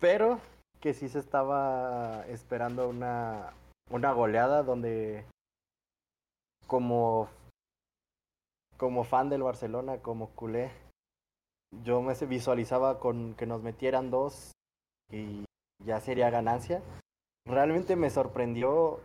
[0.00, 0.40] Pero
[0.80, 3.52] que sí se estaba esperando una,
[3.90, 5.24] una goleada donde
[6.66, 7.28] como
[8.76, 10.72] como fan del Barcelona, como culé,
[11.84, 14.50] yo me visualizaba con que nos metieran dos
[15.08, 15.44] y
[15.84, 16.82] ya sería ganancia.
[17.46, 19.00] Realmente me sorprendió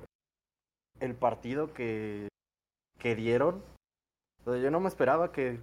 [1.00, 2.28] el partido que,
[2.98, 3.64] que dieron
[4.56, 5.60] yo no me esperaba que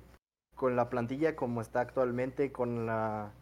[0.55, 3.33] con la plantilla como está actualmente, con la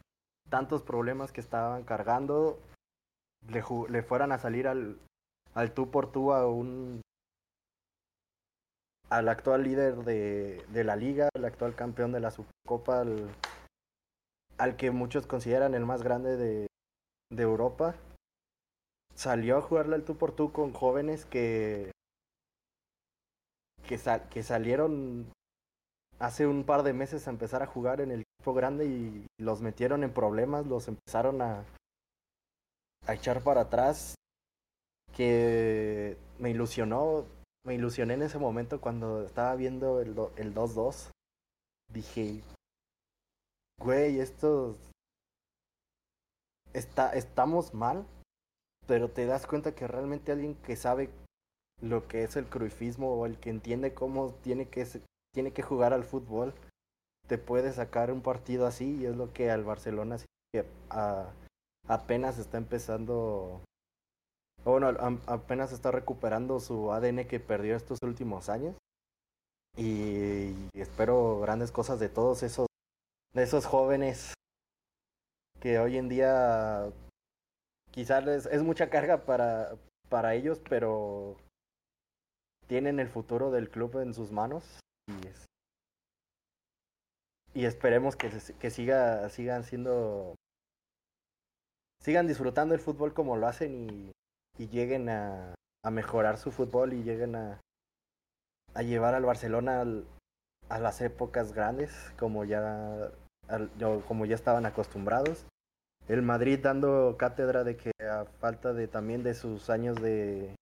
[0.49, 2.59] tantos problemas que estaban cargando,
[3.49, 4.99] le, le fueran a salir al,
[5.55, 7.01] al tú por tú a un
[9.11, 13.29] al actual líder de, de la liga, al actual campeón de la Supercopa, al,
[14.57, 16.67] al que muchos consideran el más grande de,
[17.31, 17.95] de Europa.
[19.15, 21.92] Salió a jugarle al tú por tú con jóvenes que
[23.87, 23.99] que,
[24.31, 25.31] que salieron
[26.19, 29.61] hace un par de meses a empezar a jugar en el equipo grande y los
[29.61, 31.65] metieron en problemas, los empezaron a,
[33.07, 34.15] a echar para atrás,
[35.13, 37.27] que me ilusionó,
[37.65, 41.11] me ilusioné en ese momento cuando estaba viendo el 2-2.
[41.93, 42.43] Dije,
[43.81, 44.77] güey, estos...
[46.73, 48.07] Está, estamos mal,
[48.87, 51.11] pero te das cuenta que realmente alguien que sabe
[51.83, 54.87] lo que es el cruifismo o el que entiende cómo tiene que,
[55.35, 56.55] tiene que jugar al fútbol,
[57.27, 60.17] te puede sacar un partido así y es lo que al Barcelona
[60.53, 60.65] que
[61.89, 63.61] apenas está empezando
[64.65, 64.89] Bueno,
[65.27, 68.77] apenas está recuperando su ADN que perdió estos últimos años.
[69.77, 72.67] Y espero grandes cosas de todos esos,
[73.33, 74.35] de esos jóvenes
[75.61, 76.93] que hoy en día
[77.91, 79.77] quizás es mucha carga para,
[80.11, 81.37] para ellos, pero
[82.73, 85.13] tienen el futuro del club en sus manos y,
[87.61, 90.37] y esperemos que, que siga, sigan siendo
[92.01, 94.13] sigan disfrutando el fútbol como lo hacen y,
[94.57, 95.55] y lleguen a,
[95.91, 97.61] mejorar su fútbol y lleguen a,
[98.73, 99.85] a llevar al Barcelona
[100.71, 103.11] a las épocas grandes como ya,
[104.09, 105.45] como ya estaban acostumbrados.
[106.09, 110.55] El Madrid dando cátedra de que a falta de también de sus años de,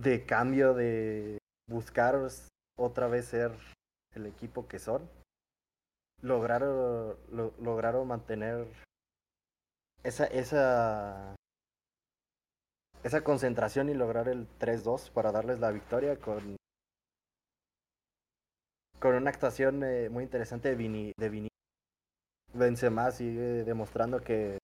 [0.00, 2.16] de cambio, de buscar
[2.78, 3.52] otra vez ser
[4.14, 5.08] el equipo que son,
[6.22, 7.16] lograron,
[7.60, 8.66] lograron mantener
[10.02, 11.34] esa, esa,
[13.02, 16.56] esa concentración y lograr el 3-2 para darles la victoria con,
[18.98, 21.48] con una actuación eh, muy interesante de Vini, de Vini.
[22.54, 24.58] Benzema sigue demostrando que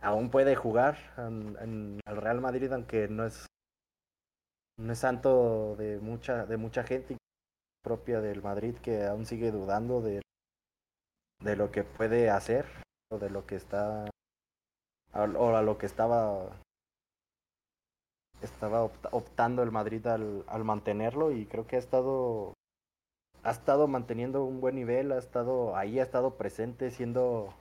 [0.00, 3.46] aún puede jugar en, en el Real Madrid, aunque no es
[4.78, 7.16] es santo de mucha de mucha gente
[7.82, 10.20] propia del Madrid que aún sigue dudando de,
[11.42, 12.66] de lo que puede hacer
[13.10, 14.10] o de lo que está
[15.14, 16.60] o a lo que estaba
[18.42, 22.52] estaba optando el Madrid al, al mantenerlo y creo que ha estado
[23.42, 27.54] ha estado manteniendo un buen nivel, ha estado ahí, ha estado presente siendo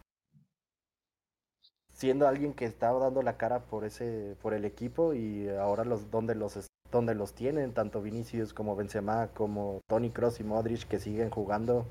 [1.93, 6.11] siendo alguien que estaba dando la cara por ese por el equipo y ahora los
[6.11, 6.57] donde los
[6.95, 11.85] donde los tienen tanto Vinicius como Benzema como Tony Cross y Modric que siguen jugando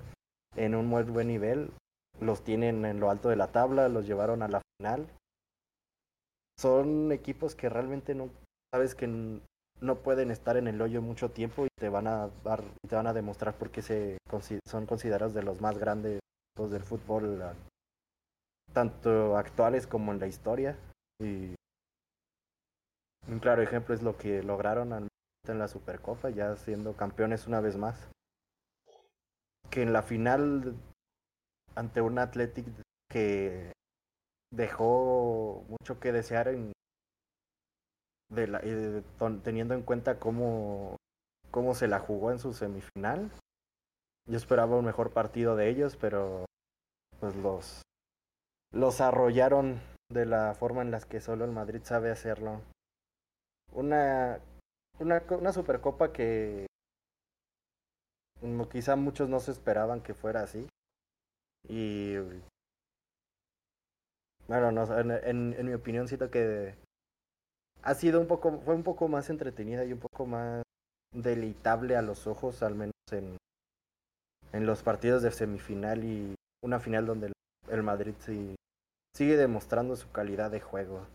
[0.57, 1.71] en un muy buen nivel
[2.21, 5.07] los tienen en lo alto de la tabla los llevaron a la final.
[6.59, 8.31] Son equipos que realmente no
[8.73, 12.63] sabes que no pueden estar en el hoyo mucho tiempo y te van a dar
[12.89, 14.17] te van a demostrar por qué se
[14.65, 16.21] son considerados de los más grandes
[16.57, 17.43] del fútbol
[18.73, 20.79] tanto actuales como en la historia.
[21.21, 21.55] Y
[23.29, 27.77] un claro ejemplo es lo que lograron en la Supercopa ya siendo campeones una vez
[27.77, 28.09] más
[29.71, 30.75] que en la final
[31.75, 32.67] ante un Athletic
[33.11, 33.73] que
[34.53, 36.73] dejó mucho que desear en,
[38.31, 39.03] de la, eh,
[39.43, 40.97] teniendo en cuenta cómo,
[41.51, 43.31] cómo se la jugó en su semifinal.
[44.27, 46.45] Yo esperaba un mejor partido de ellos, pero
[47.21, 47.83] pues los,
[48.73, 52.61] los arrollaron de la forma en la que solo el Madrid sabe hacerlo.
[53.75, 54.41] Una,
[54.99, 56.67] una, una supercopa que
[58.71, 60.67] quizá muchos no se esperaban que fuera así.
[61.69, 62.17] Y
[64.47, 66.75] bueno, no, en, mi opinión siento que
[67.83, 70.63] ha sido un poco, fue un poco más entretenida y un poco más
[71.13, 73.37] deleitable a los ojos, al menos en,
[74.53, 77.33] en los partidos de semifinal y una final donde
[77.69, 78.55] el, Madrid sí,
[79.17, 81.07] sigue demostrando su calidad de juego.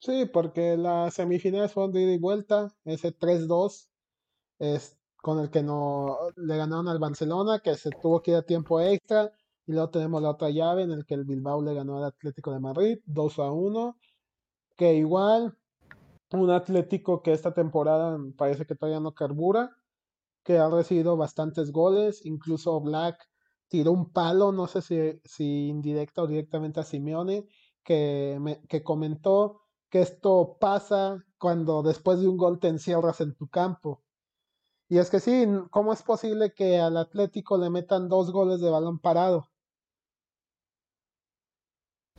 [0.00, 3.90] Sí, porque las semifinales fueron de ida y vuelta, ese 3-2
[4.58, 8.42] es con el que no le ganaron al Barcelona, que se tuvo que ir a
[8.42, 9.30] tiempo extra
[9.66, 12.52] y luego tenemos la otra llave en el que el Bilbao le ganó al Atlético
[12.52, 13.96] de Madrid 2 a 1.
[14.76, 15.56] Que igual,
[16.32, 19.76] un Atlético que esta temporada parece que todavía no carbura.
[20.42, 22.26] Que ha recibido bastantes goles.
[22.26, 23.18] Incluso Black
[23.68, 27.46] tiró un palo, no sé si, si indirecta o directamente a Simeone,
[27.84, 29.59] que, me, que comentó
[29.90, 34.02] que esto pasa cuando después de un gol te encierras en tu campo.
[34.88, 38.70] Y es que sí, ¿cómo es posible que al Atlético le metan dos goles de
[38.70, 39.48] balón parado?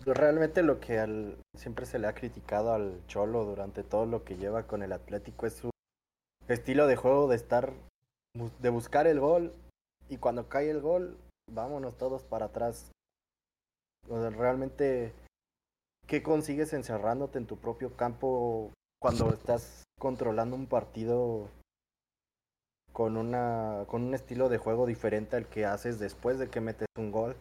[0.06, 4.38] Realmente lo que al, siempre se le ha criticado al Cholo durante todo lo que
[4.38, 5.70] lleva con el Atlético es su
[6.48, 7.74] estilo de juego de estar,
[8.34, 9.54] de buscar el gol
[10.10, 11.18] y cuando cae el gol,
[11.52, 12.92] vámonos todos para atrás.
[14.08, 15.14] realmente,
[16.12, 21.48] ¿qué consigues encerrándote en tu propio campo cuando estás controlando un partido
[22.92, 26.88] con una con un estilo de juego diferente al que haces después de que metes
[26.98, 27.38] un gol?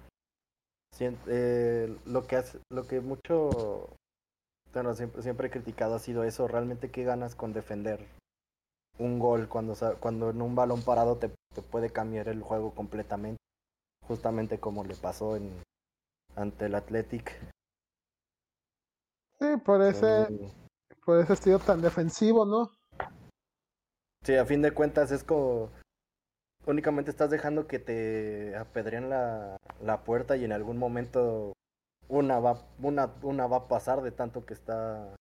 [1.00, 3.88] Eh, lo que hace, lo que mucho
[4.72, 8.06] bueno, siempre, siempre he criticado ha sido eso, realmente qué ganas con defender
[9.00, 13.42] un gol cuando, cuando en un balón parado te, te puede cambiar el juego completamente,
[14.06, 15.50] justamente como le pasó en
[16.36, 17.32] ante el Athletic.
[19.40, 20.28] Sí, por ese,
[21.04, 22.70] por ese estilo tan defensivo, ¿no?
[24.24, 25.70] Sí, a fin de cuentas es como
[26.66, 31.54] únicamente estás dejando que te apedreen la, la puerta y en algún momento
[32.08, 35.14] una va, una, una va a pasar de tanto que está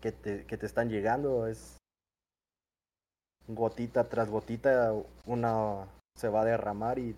[0.00, 1.46] que te, que te están llegando.
[1.46, 1.78] Es
[3.48, 4.92] gotita tras gotita,
[5.26, 7.16] una se va a derramar y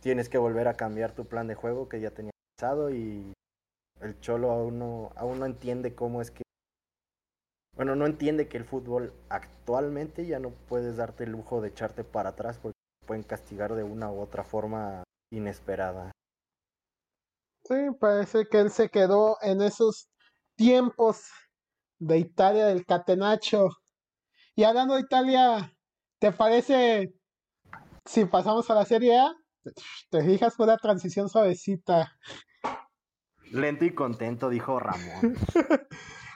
[0.00, 3.32] tienes que volver a cambiar tu plan de juego que ya tenías pensado y
[4.00, 6.42] el Cholo aún no, aún no entiende cómo es que
[7.76, 12.04] bueno, no entiende que el fútbol actualmente ya no puedes darte el lujo de echarte
[12.04, 16.10] para atrás porque pueden castigar de una u otra forma inesperada.
[17.64, 20.08] Sí, parece que él se quedó en esos
[20.56, 21.26] tiempos
[21.98, 23.68] de Italia del Catenacho.
[24.54, 25.70] Y hablando de Italia,
[26.18, 27.12] ¿te parece
[28.06, 29.34] si pasamos a la Serie A?
[30.10, 32.10] Te fijas, una transición suavecita.
[33.52, 35.36] Lento y contento, dijo Ramón.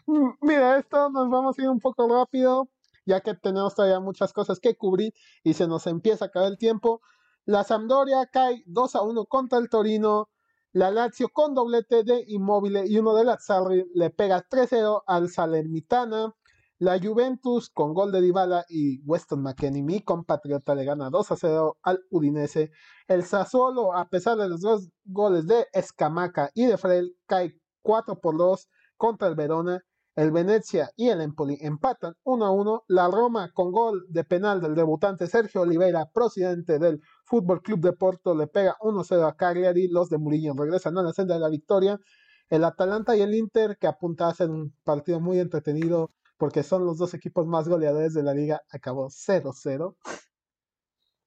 [0.40, 2.68] Mira, esto nos vamos a ir un poco rápido,
[3.06, 6.58] ya que tenemos todavía muchas cosas que cubrir y se nos empieza a acabar el
[6.58, 7.00] tiempo.
[7.44, 10.28] La Sampdoria cae 2 a 1 contra el Torino.
[10.72, 16.34] La Lazio con doblete de Immobile y uno de Lazzarri le pega 3-0 al Salernitana.
[16.80, 21.76] La Juventus con gol de Dybala y Weston McKennie, mi compatriota, le gana 2 0
[21.82, 22.70] al Udinese.
[23.06, 27.52] El Sassuolo, a pesar de los dos goles de Escamaca y de Frel, cae
[27.82, 28.66] 4 por 2
[28.96, 29.82] contra el Verona.
[30.16, 32.84] El Venezia y el Empoli empatan 1 a 1.
[32.88, 37.92] La Roma con gol de penal del debutante Sergio Oliveira, presidente del Fútbol Club de
[37.92, 39.86] Porto, le pega 1-0 a Cagliari.
[39.88, 42.00] Los de Murillo regresan a la senda de la victoria.
[42.48, 46.86] El Atalanta y el Inter, que apunta a ser un partido muy entretenido porque son
[46.86, 49.95] los dos equipos más goleadores de la liga, acabó 0-0.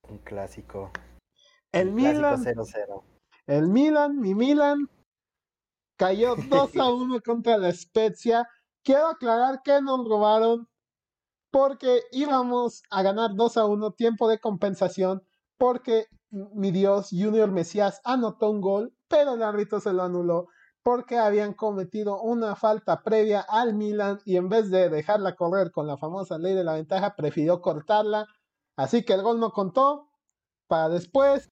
[0.09, 0.91] Un clásico.
[1.72, 3.03] El Un Milan, clásico 0-0.
[3.45, 4.89] el Milan, mi Milan,
[5.97, 8.49] cayó 2 a 1 contra la Spezia.
[8.84, 10.68] Quiero aclarar que nos robaron
[11.51, 15.22] porque íbamos a ganar 2 a 1, tiempo de compensación,
[15.59, 20.47] porque mi Dios, Junior Mesías anotó un gol, pero el árbitro se lo anuló
[20.84, 25.88] porque habían cometido una falta previa al Milan y en vez de dejarla correr con
[25.88, 28.27] la famosa ley de la ventaja, prefirió cortarla.
[28.75, 30.09] Así que el gol no contó.
[30.67, 31.51] Para después,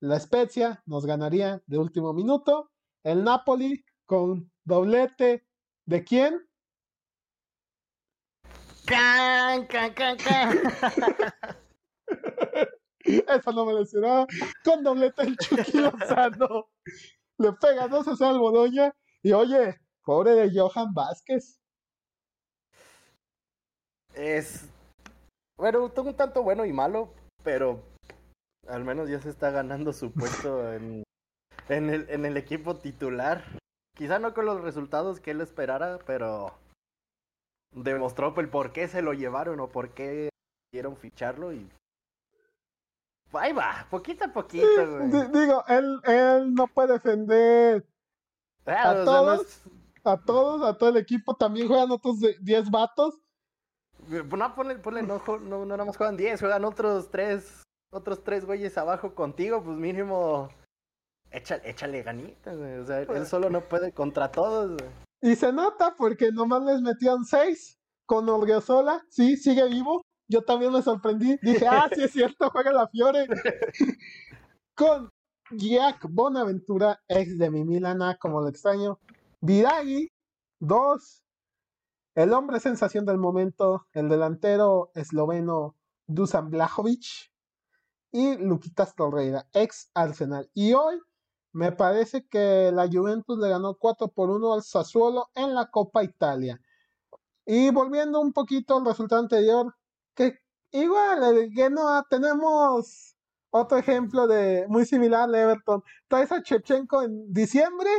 [0.00, 2.70] la Spezia nos ganaría de último minuto.
[3.04, 5.46] El Napoli con doblete
[5.84, 6.46] de quién?
[8.84, 10.60] ¡Can, can, can, can!
[13.06, 14.26] Eso no me lo esperaba.
[14.64, 16.68] Con doblete el Chucky Lozano.
[17.38, 18.92] Le pega 2 a 0 al Boloña.
[19.22, 21.58] Y oye, pobre de Johan Vázquez.
[24.14, 24.68] Es.
[25.58, 27.12] Bueno, un tanto bueno y malo,
[27.42, 27.82] pero
[28.68, 31.02] al menos ya se está ganando su puesto en,
[31.68, 33.44] en, el, en el equipo titular.
[33.96, 36.52] Quizá no con los resultados que él esperara, pero
[37.72, 40.30] demostró el por qué se lo llevaron o por qué
[40.70, 41.68] quisieron ficharlo y
[43.32, 45.10] ahí va, poquito a poquito, güey.
[45.32, 47.86] Digo, él, él no puede defender
[48.66, 49.62] Ah, a o sea, no todos, es-
[50.04, 51.34] a todos, a todo el equipo.
[51.36, 53.18] También juegan otros de- 10 vatos.
[54.08, 57.62] No, ponle, ponle no, no, no nada más juegan 10, juegan otros tres,
[57.92, 60.48] otros tres güeyes abajo contigo, pues mínimo
[61.30, 62.78] échale, échale ganitas, güey.
[62.78, 64.90] O sea, él Pues solo no puede contra todos, güey.
[65.22, 69.02] Y se nota porque nomás les metieron 6 con Orguesola.
[69.08, 70.02] Sí, sigue vivo.
[70.28, 71.38] Yo también me sorprendí.
[71.42, 73.26] Dije, ah, sí es cierto, juega la Fiore.
[74.74, 75.10] con
[75.50, 78.98] Jack Bonaventura, ex de mi Milana, como lo extraño.
[79.40, 80.12] Viraghi,
[80.60, 81.24] 2.
[82.16, 87.32] El hombre sensación del momento, el delantero esloveno Dusan Blajovic.
[88.12, 90.48] Y Luquitas Torreira, ex Arsenal.
[90.54, 90.98] Y hoy
[91.52, 96.02] me parece que la Juventus le ganó 4 por 1 al Sassuolo en la Copa
[96.02, 96.60] Italia.
[97.44, 99.74] Y volviendo un poquito al resultado anterior,
[100.82, 103.16] igual el Genoa tenemos
[103.50, 105.82] otro ejemplo de muy similar al Everton.
[106.08, 107.90] Traes a Chepchenko en diciembre,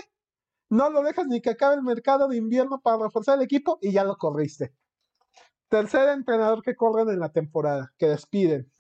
[0.70, 3.92] no lo dejas ni que acabe el mercado de invierno para reforzar el equipo y
[3.92, 4.74] ya lo corriste.
[5.70, 8.72] Tercer entrenador que corren en la temporada, que despiden.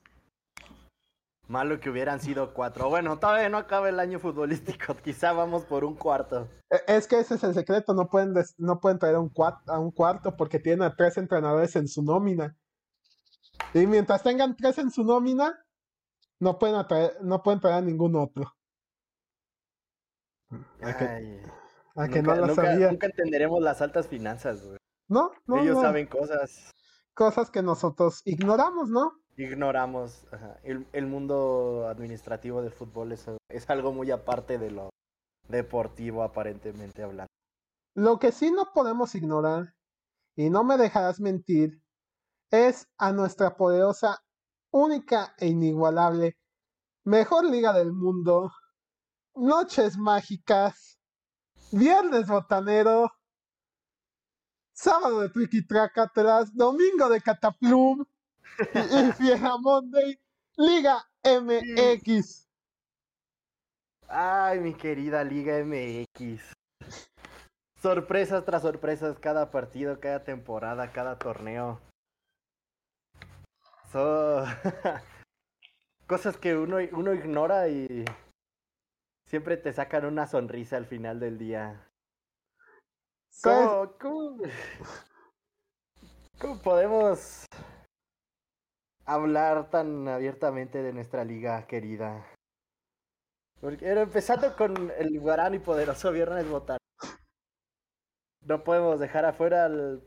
[1.47, 2.89] Malo que hubieran sido cuatro.
[2.89, 6.47] Bueno, todavía no acaba el año futbolístico, quizá vamos por un cuarto.
[6.69, 9.31] E- Es que ese es el secreto, no pueden, no pueden traer a un,
[9.67, 12.55] a un cuarto porque tienen a tres entrenadores en su nómina.
[13.73, 15.63] Y mientras tengan tres en su nómina,
[16.39, 18.53] no pueden, atraer- no pueden traer a ningún otro.
[20.81, 21.41] A que, Ay,
[21.95, 22.89] a que nunca, no lo nunca- sabía.
[22.91, 24.77] nunca entenderemos las altas finanzas, güey.
[25.09, 25.81] No, no, Ellos no.
[25.81, 26.71] saben cosas.
[27.13, 29.11] Cosas que nosotros ignoramos, ¿no?
[29.35, 30.25] Ignoramos.
[30.31, 30.59] ajá.
[30.63, 34.89] El, el mundo administrativo del fútbol es, es algo muy aparte de lo
[35.47, 37.27] deportivo, aparentemente hablando.
[37.95, 39.73] Lo que sí no podemos ignorar,
[40.35, 41.81] y no me dejarás mentir,
[42.51, 44.23] es a nuestra poderosa,
[44.71, 46.37] única e inigualable,
[47.03, 48.51] mejor liga del mundo,
[49.35, 50.99] noches mágicas,
[51.71, 53.11] viernes botanero,
[54.73, 58.05] sábado de Triquitracatras, domingo de Cataplum
[58.73, 60.19] y, y Fiera Monday,
[60.55, 62.47] Liga MX.
[64.07, 66.53] Ay, mi querida Liga MX.
[67.81, 71.79] Sorpresas tras sorpresas, cada partido, cada temporada, cada torneo.
[73.91, 74.45] Son
[76.07, 78.05] cosas que uno, uno ignora y
[79.27, 81.89] siempre te sacan una sonrisa al final del día.
[83.43, 84.37] ¿Cómo, cómo,
[86.39, 87.45] cómo podemos
[89.05, 92.25] hablar tan abiertamente de nuestra liga querida?
[93.61, 96.77] Porque, empezando con el Guarani poderoso Viernes Botan.
[98.41, 100.03] No podemos dejar afuera al,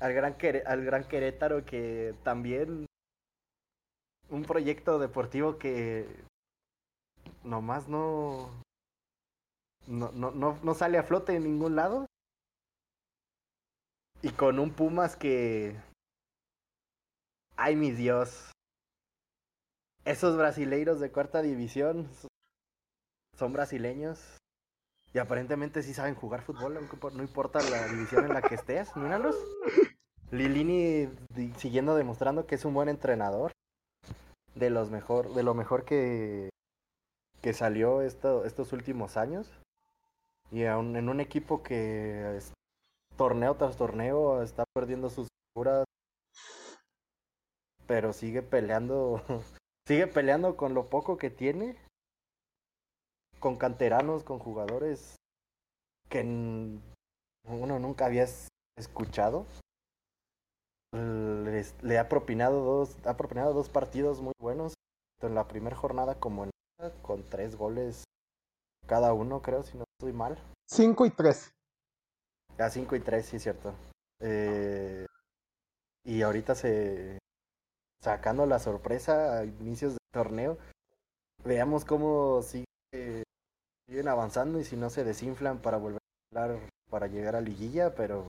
[0.00, 0.36] al, gran
[0.66, 2.87] al Gran Querétaro que también
[4.30, 6.06] un proyecto deportivo que
[7.44, 8.50] nomás no
[9.86, 12.06] no, no, no, no sale a flote en ningún lado.
[14.20, 15.80] Y con un Pumas que...
[17.56, 18.52] Ay, mi Dios.
[20.04, 22.28] Esos brasileiros de cuarta división so-
[23.36, 24.36] son brasileños.
[25.14, 28.94] Y aparentemente sí saben jugar fútbol, aunque no importa la división en la que estés.
[28.96, 29.36] Míralos.
[30.30, 31.08] Lilini
[31.56, 33.52] siguiendo demostrando que es un buen entrenador.
[34.58, 36.50] De los mejor, de lo mejor que,
[37.40, 39.50] que salió esto, estos últimos años.
[40.50, 42.38] Y aún en un equipo que
[43.16, 45.84] torneo tras torneo está perdiendo sus figuras.
[47.86, 49.22] Pero sigue peleando.
[49.86, 51.76] Sigue peleando con lo poco que tiene.
[53.38, 55.16] Con canteranos, con jugadores
[56.10, 59.46] que uno nunca había es- escuchado.
[60.92, 64.74] Les- le ha propinado dos, ha propinado dos partidos muy buenos.
[65.18, 68.04] Tanto en la primera jornada como en esta, con tres goles
[68.86, 70.38] cada uno, creo, si no estoy mal.
[70.66, 71.50] 5 y 3.
[72.58, 73.74] A 5 y 3, sí es cierto.
[74.20, 75.06] Eh,
[76.04, 77.18] y ahorita se
[78.02, 80.58] sacando la sorpresa a inicios del torneo.
[81.44, 83.24] Veamos cómo sigue,
[83.86, 86.00] siguen avanzando y si no se desinflan para volver
[86.34, 86.60] a hablar
[86.90, 88.26] para llegar a liguilla, pero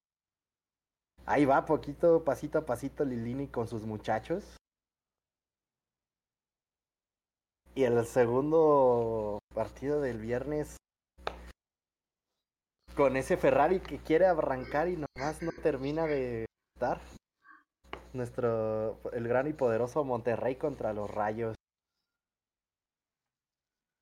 [1.30, 4.58] ahí va poquito, pasito a pasito Lilini con sus muchachos.
[7.76, 10.76] Y el segundo partido del viernes
[12.96, 16.46] con ese Ferrari que quiere arrancar y nomás no termina de
[16.80, 17.00] dar.
[18.12, 21.56] Nuestro, el gran y poderoso Monterrey contra los Rayos.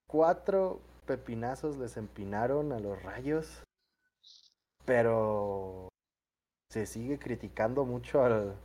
[0.08, 3.64] Cuatro pepinazos les empinaron a los Rayos.
[4.86, 5.90] Pero
[6.78, 8.56] se sigue criticando mucho al,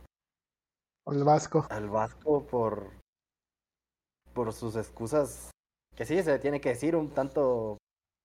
[1.07, 1.65] El Vasco.
[1.71, 2.91] al Vasco por,
[4.33, 5.49] por sus excusas.
[5.95, 7.77] Que sí, se tiene que decir un tanto,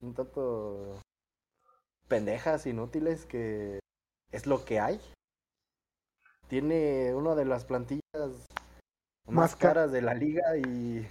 [0.02, 1.00] un tanto
[2.06, 3.78] pendejas, inútiles, que
[4.30, 5.00] es lo que hay.
[6.48, 8.46] Tiene una de las plantillas más
[9.26, 11.06] Más ca- caras de la liga y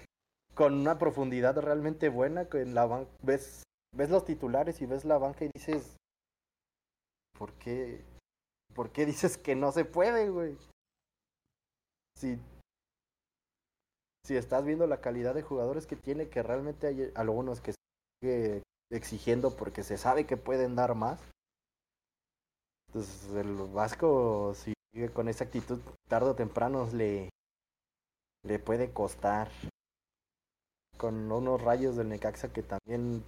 [0.54, 2.48] con una profundidad realmente buena.
[2.50, 3.64] Que en la ves,
[3.96, 5.96] ves los titulares y ves la banca y dices,
[7.38, 8.04] ¿por qué?
[8.78, 10.56] ¿Por qué dices que no se puede, güey?
[12.16, 12.40] Si,
[14.24, 17.74] si estás viendo la calidad de jugadores que tiene, que realmente hay algunos que
[18.22, 18.62] sigue
[18.92, 21.20] exigiendo porque se sabe que pueden dar más.
[22.90, 27.32] Entonces el Vasco si sigue con esa actitud, tarde o temprano le,
[28.44, 29.50] le puede costar.
[31.00, 33.24] Con unos rayos del Necaxa que también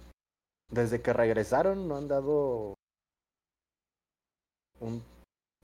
[0.68, 2.74] desde que regresaron no han dado
[4.80, 5.02] un,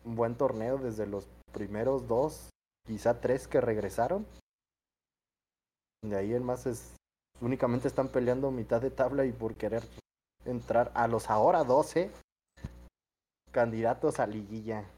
[0.07, 2.49] un buen torneo desde los primeros dos,
[2.87, 4.27] quizá tres que regresaron.
[6.03, 6.95] De ahí en más es
[7.41, 9.83] únicamente están peleando mitad de tabla y por querer
[10.45, 12.11] entrar a los ahora 12
[13.51, 14.89] candidatos a liguilla.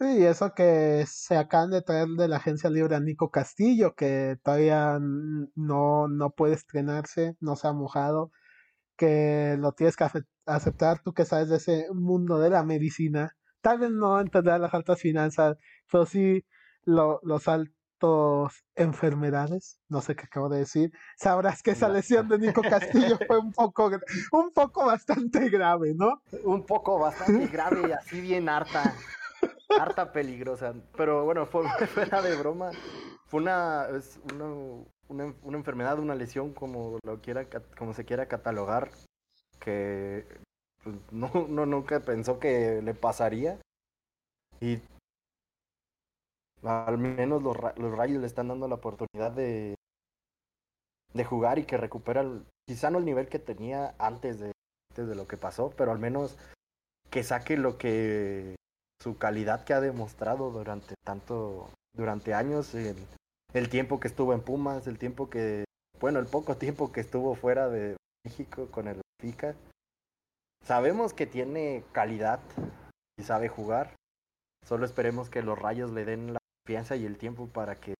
[0.00, 4.36] Sí, eso que se acaban de traer de la agencia libre a Nico Castillo, que
[4.44, 8.30] todavía no, no puede estrenarse, no se ha mojado,
[8.96, 10.04] que lo tienes que
[10.48, 13.36] aceptar tú que sabes de ese mundo de la medicina.
[13.60, 15.56] Tal vez no entender las altas finanzas,
[15.90, 16.44] pero sí
[16.84, 20.92] lo- los altos enfermedades, no sé qué acabo de decir.
[21.16, 23.90] Sabrás que esa lesión de Nico Castillo fue un poco,
[24.32, 26.22] un poco bastante grave, ¿no?
[26.44, 28.92] Un poco bastante grave, así bien harta.
[29.70, 30.74] Harta peligrosa.
[30.96, 32.70] Pero bueno, fue fuera de broma.
[33.26, 34.46] Fue una, es una,
[35.08, 37.46] una, una enfermedad, una lesión, como lo quiera,
[37.76, 38.90] como se quiera catalogar,
[39.68, 40.24] que
[40.82, 43.60] pues, no, nunca pensó que le pasaría.
[44.60, 44.80] Y
[46.62, 49.74] al menos los, los rayos le están dando la oportunidad de,
[51.12, 54.52] de jugar y que recupera el, quizá no el nivel que tenía antes de,
[54.90, 56.36] antes de lo que pasó, pero al menos
[57.10, 58.56] que saque lo que
[59.00, 62.96] su calidad que ha demostrado durante tanto, durante años, el,
[63.52, 65.64] el tiempo que estuvo en Pumas, el tiempo que,
[66.00, 69.54] bueno, el poco tiempo que estuvo fuera de México con el Benfica.
[70.64, 72.40] Sabemos que tiene calidad
[73.18, 73.94] y sabe jugar.
[74.66, 77.94] Solo esperemos que los rayos le den la confianza y el tiempo para que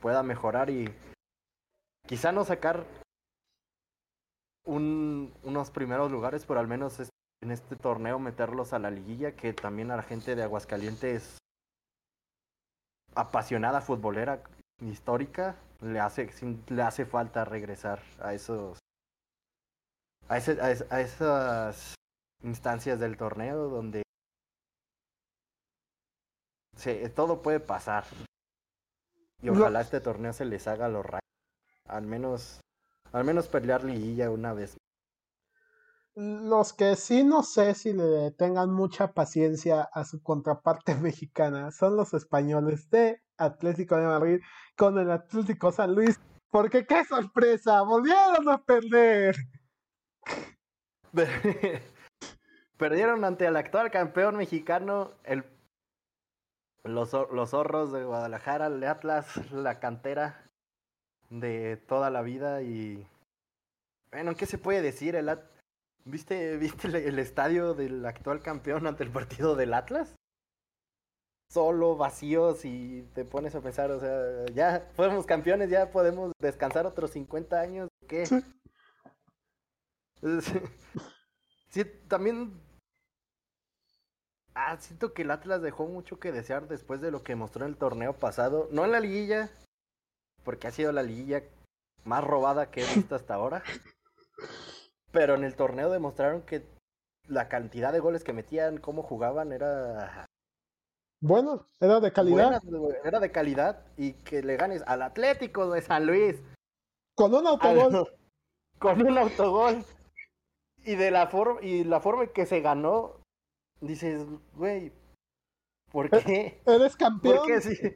[0.00, 0.94] pueda mejorar y
[2.06, 2.86] quizá no sacar
[4.64, 7.00] un, unos primeros lugares, pero al menos
[7.42, 11.38] en este torneo meterlos a la liguilla, que también a la gente de Aguascalientes
[13.14, 14.42] apasionada futbolera
[14.80, 16.30] histórica le hace
[16.68, 18.77] le hace falta regresar a esos
[20.28, 21.94] a, ese, a, a esas
[22.42, 24.02] instancias del torneo donde
[26.76, 28.04] se, todo puede pasar
[29.42, 31.22] y ojalá este torneo se les haga los rayos
[31.86, 32.60] al menos
[33.12, 34.76] al menos pelear liguilla una vez
[36.14, 41.96] los que sí no sé si le tengan mucha paciencia a su contraparte mexicana son
[41.96, 44.40] los españoles de Atlético de Madrid
[44.76, 46.20] con el Atlético San Luis.
[46.50, 49.36] Porque qué sorpresa, volvieron a perder.
[52.76, 55.44] Perdieron ante el actual campeón mexicano, el,
[56.84, 60.48] los, los zorros de Guadalajara, el Atlas, la cantera
[61.30, 63.06] de toda la vida y...
[64.10, 65.16] Bueno, ¿qué se puede decir?
[65.16, 65.28] El,
[66.04, 70.14] ¿Viste, ¿Viste el estadio del actual campeón ante el partido del Atlas?
[71.50, 76.86] Solo, vacíos y te pones a pensar, o sea, ya fuimos campeones, ya podemos descansar
[76.86, 78.24] otros 50 años, ¿qué?
[81.70, 82.60] Sí, también...
[84.54, 87.72] Ah, siento que el Atlas dejó mucho que desear después de lo que mostró en
[87.72, 88.68] el torneo pasado.
[88.72, 89.50] No en la liguilla,
[90.42, 91.44] porque ha sido la liguilla
[92.04, 93.62] más robada que he visto hasta ahora.
[95.12, 96.66] Pero en el torneo demostraron que
[97.28, 100.26] la cantidad de goles que metían, cómo jugaban, era.
[101.20, 102.62] Bueno, era de calidad.
[103.04, 106.42] era de calidad y que le ganes al Atlético de San Luis.
[107.14, 108.08] Con un autogol.
[108.78, 109.84] con un autogol.
[110.88, 113.20] Y de la forma y la forma en que se ganó,
[113.82, 114.24] dices,
[114.54, 114.90] güey,
[115.92, 116.62] ¿por eh, qué?
[116.64, 117.36] Eres campeón.
[117.36, 117.94] Porque si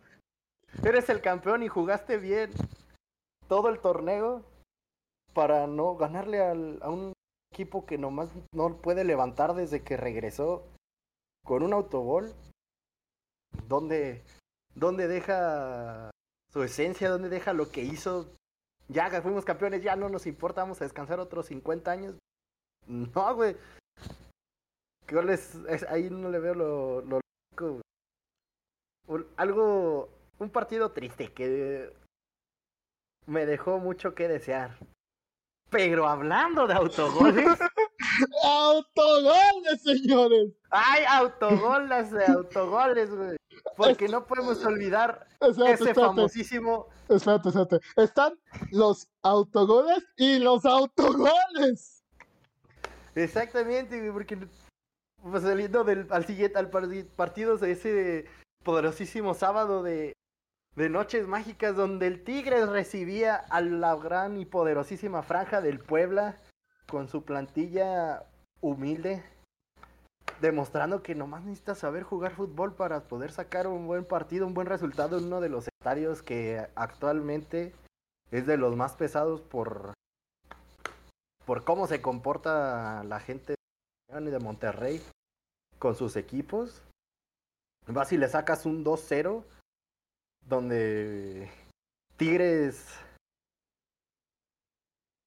[0.87, 2.51] eres el campeón y jugaste bien
[3.49, 4.45] todo el torneo
[5.33, 7.15] para no ganarle al, a un
[7.51, 10.69] equipo que nomás no puede levantar desde que regresó
[11.47, 12.35] con un autogol.
[13.69, 14.23] ¿Dónde,
[14.75, 16.11] dónde deja
[16.53, 17.09] su esencia?
[17.09, 18.31] ¿Dónde deja lo que hizo?
[18.89, 22.19] Ya fuimos campeones, ya no nos importa, vamos a descansar otros 50 años.
[22.87, 23.57] No, güey.
[25.89, 27.21] ahí no le veo lo, lo
[29.37, 30.09] algo,
[30.39, 31.93] un partido triste que
[33.27, 34.79] me dejó mucho que desear.
[35.71, 37.47] Pero hablando de autogoles.
[38.45, 40.53] autogoles, señores.
[40.71, 43.37] Hay autogoles de autogoles, güey.
[43.77, 46.89] Porque no podemos olvidar ese famosísimo.
[47.09, 47.81] Espérate, espérate.
[47.97, 48.39] Están
[48.71, 52.02] los autogoles y los autogoles.
[53.15, 54.39] Exactamente, porque
[55.23, 56.59] pues, saliendo del, al siguiente
[57.17, 58.27] partido de ese
[58.65, 60.15] poderosísimo sábado de
[60.75, 66.37] de Noches Mágicas, donde el Tigres recibía a la gran y poderosísima franja del Puebla
[66.89, 68.25] con su plantilla
[68.61, 69.23] humilde,
[70.41, 74.67] demostrando que nomás necesita saber jugar fútbol para poder sacar un buen partido, un buen
[74.67, 77.75] resultado en uno de los estadios que actualmente
[78.31, 79.93] es de los más pesados por,
[81.47, 83.55] por cómo se comporta la gente
[84.09, 85.03] de Monterrey
[85.79, 86.83] con sus equipos.
[87.87, 89.45] Vas y le sacas un 2-0
[90.47, 91.51] donde
[92.17, 92.87] Tigres,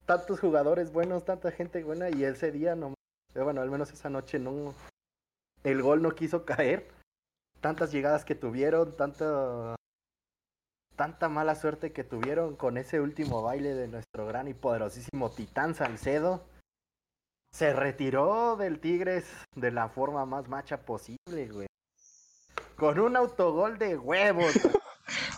[0.05, 2.93] tantos jugadores buenos, tanta gente buena, y ese día no,
[3.33, 4.73] bueno, al menos esa noche no,
[5.63, 6.87] el gol no quiso caer,
[7.59, 9.75] tantas llegadas que tuvieron, tanta,
[10.95, 15.75] tanta mala suerte que tuvieron con ese último baile de nuestro gran y poderosísimo Titán
[15.75, 16.45] Salcedo.
[17.51, 19.25] Se retiró del Tigres
[19.55, 21.67] de la forma más macha posible, güey.
[22.75, 24.53] Con un autogol de huevos.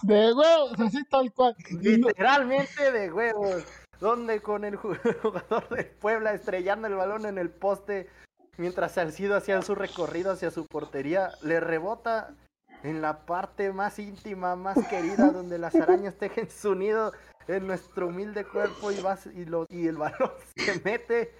[0.03, 1.55] De huevos, así tal cual.
[1.81, 3.65] Literalmente de huevos.
[3.99, 8.07] Donde con el jugador de Puebla estrellando el balón en el poste
[8.57, 12.35] mientras Salcido hacía su recorrido hacia su portería, le rebota
[12.83, 17.11] en la parte más íntima, más querida, donde las arañas tejen su nido
[17.47, 21.33] en nuestro humilde cuerpo y, vas, y, lo, y el balón se mete.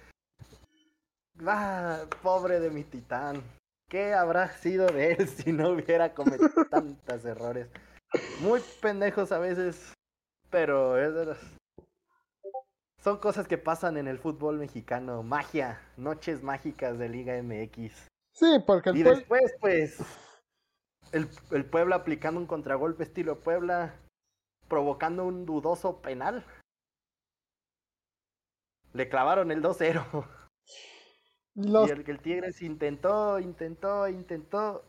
[1.46, 3.42] Ah, pobre de mi titán.
[3.88, 7.68] ¿Qué habrá sido de él si no hubiera cometido tantos errores?
[8.40, 9.92] muy pendejos a veces,
[10.48, 11.38] pero es de los...
[13.02, 15.22] son cosas que pasan en el fútbol mexicano.
[15.22, 18.08] Magia, noches mágicas de Liga MX.
[18.32, 19.98] Sí, porque el Y después, pues,
[21.12, 23.94] el, el Puebla aplicando un contragolpe estilo Puebla,
[24.68, 26.44] provocando un dudoso penal.
[28.92, 30.26] Le clavaron el 2-0.
[31.54, 34.84] los Y el Tigres intentó, intentó, intentó.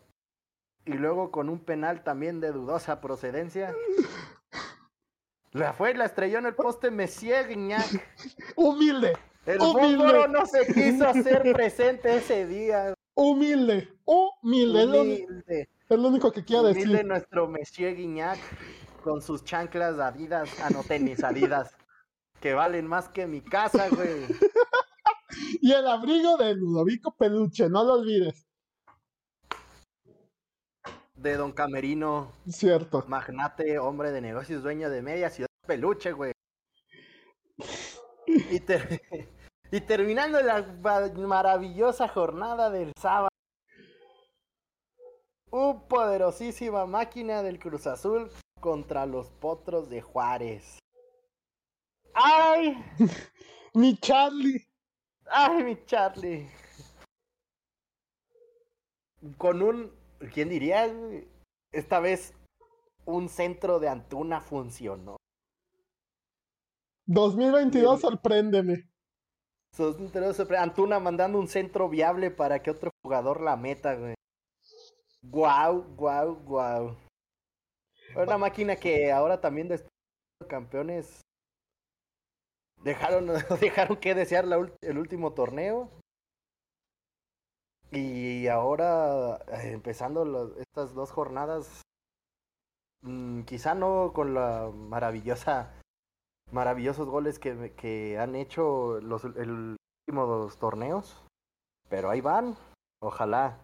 [0.85, 3.75] Y luego con un penal también de dudosa procedencia.
[5.51, 7.47] La fue la estrelló en el poste Messier
[8.55, 9.13] humilde,
[9.45, 10.27] El Humilde.
[10.29, 12.93] no se quiso hacer presente ese día.
[13.15, 15.69] humilde, humilde, Humilde.
[15.89, 17.05] Es lo único que quiero decir.
[17.05, 18.39] nuestro Monsieur Guignac
[19.03, 21.75] con sus chanclas Adidas, ah no, tenis Adidas,
[22.39, 24.25] que valen más que mi casa, güey.
[25.61, 28.45] Y el abrigo de Ludovico Peluche, no lo olvides.
[31.15, 33.05] De Don Camerino, Cierto.
[33.07, 36.31] magnate, hombre de negocios, dueño de media ciudad peluche, güey.
[38.27, 39.01] Y, ter-
[39.71, 43.29] y terminando la ma- maravillosa jornada del sábado.
[45.51, 48.29] Un poderosísima máquina del Cruz Azul
[48.59, 50.79] contra los potros de Juárez.
[52.13, 52.77] ¡Ay!
[53.73, 54.65] Mi Charlie.
[55.31, 56.49] ¡Ay, mi Charlie!
[59.37, 59.91] Con un.
[60.33, 60.91] ¿Quién diría?
[61.71, 62.33] Esta vez
[63.05, 65.17] un centro de Antuna funcionó.
[67.05, 68.89] 2022, sorpréndeme.
[69.75, 73.93] Sos un terror sorpre- Antuna mandando un centro viable para que otro jugador la meta,
[73.95, 74.15] güey.
[75.31, 76.95] Guau, guau, guau.
[78.15, 79.85] Una máquina que ahora también de
[80.47, 81.21] campeones
[82.83, 83.27] dejaron,
[83.61, 85.89] dejaron que desear la el último torneo.
[87.91, 91.81] Y ahora, eh, empezando los- estas dos jornadas,
[93.01, 95.73] mm, quizá no con la maravillosa,
[96.51, 99.77] maravillosos goles que, que han hecho los el
[100.07, 101.23] últimos torneos,
[101.89, 102.55] pero ahí van.
[103.01, 103.57] Ojalá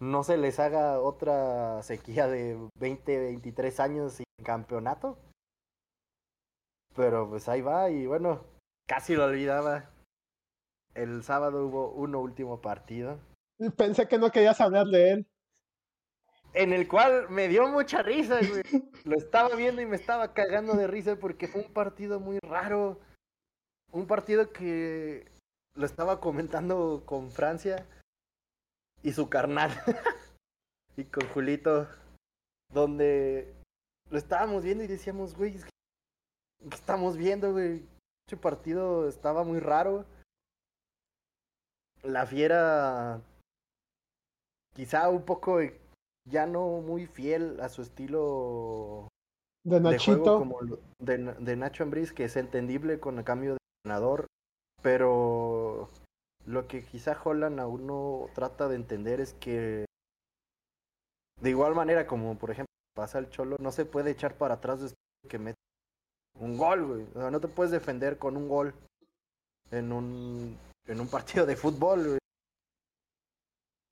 [0.00, 5.18] no se les haga otra sequía de 20, 23 años sin campeonato.
[6.94, 8.44] Pero pues ahí va y bueno,
[8.86, 9.90] casi lo olvidaba.
[10.94, 13.18] El sábado hubo un último partido
[13.58, 15.26] Y Pensé que no querías hablar de él.
[16.54, 18.62] en el cual me dio mucha risa, güey.
[19.04, 22.98] Lo estaba viendo y me estaba cagando de risa porque fue un partido muy raro.
[23.92, 25.30] Un partido que
[25.74, 27.86] lo estaba comentando con Francia
[29.06, 29.70] y su carnal.
[30.96, 31.86] y con Julito.
[32.72, 33.54] Donde
[34.10, 35.70] lo estábamos viendo y decíamos, güey, es que-
[36.68, 37.86] ¿qué estamos viendo, güey?
[38.26, 40.04] Este partido estaba muy raro.
[42.02, 43.20] La fiera
[44.74, 45.80] quizá un poco eh,
[46.28, 49.08] ya no muy fiel a su estilo
[49.64, 50.38] De de juego Nachito.
[50.38, 50.58] como
[50.98, 54.26] de Nacho Ambriz, que es entendible con el cambio de entrenador,
[54.82, 55.90] pero
[56.46, 59.84] lo que quizá Holland aún no trata de entender es que
[61.40, 64.80] de igual manera como por ejemplo pasa el Cholo, no se puede echar para atrás
[64.80, 65.58] después de que mete
[66.38, 67.06] un gol, güey.
[67.14, 68.74] O sea, no te puedes defender con un gol
[69.70, 72.18] en un en un partido de fútbol, güey.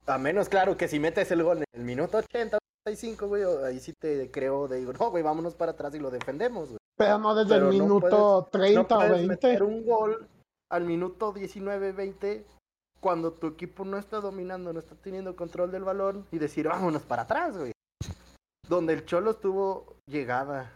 [0.06, 3.80] A menos, claro, que si metes el gol en el minuto 80, 85, güey, ahí
[3.80, 6.78] sí te creo, de digo, no, güey, vámonos para atrás y lo defendemos, güey.
[6.96, 9.28] Pero no desde Pero el no minuto 30 No o puedes 20.
[9.28, 10.28] meter un gol
[10.70, 12.46] al minuto 19, 20
[13.00, 17.02] cuando tu equipo no está dominando, no está teniendo control del balón y decir, vámonos
[17.02, 17.72] para atrás, güey.
[18.66, 20.72] Donde el Cholos tuvo llegada,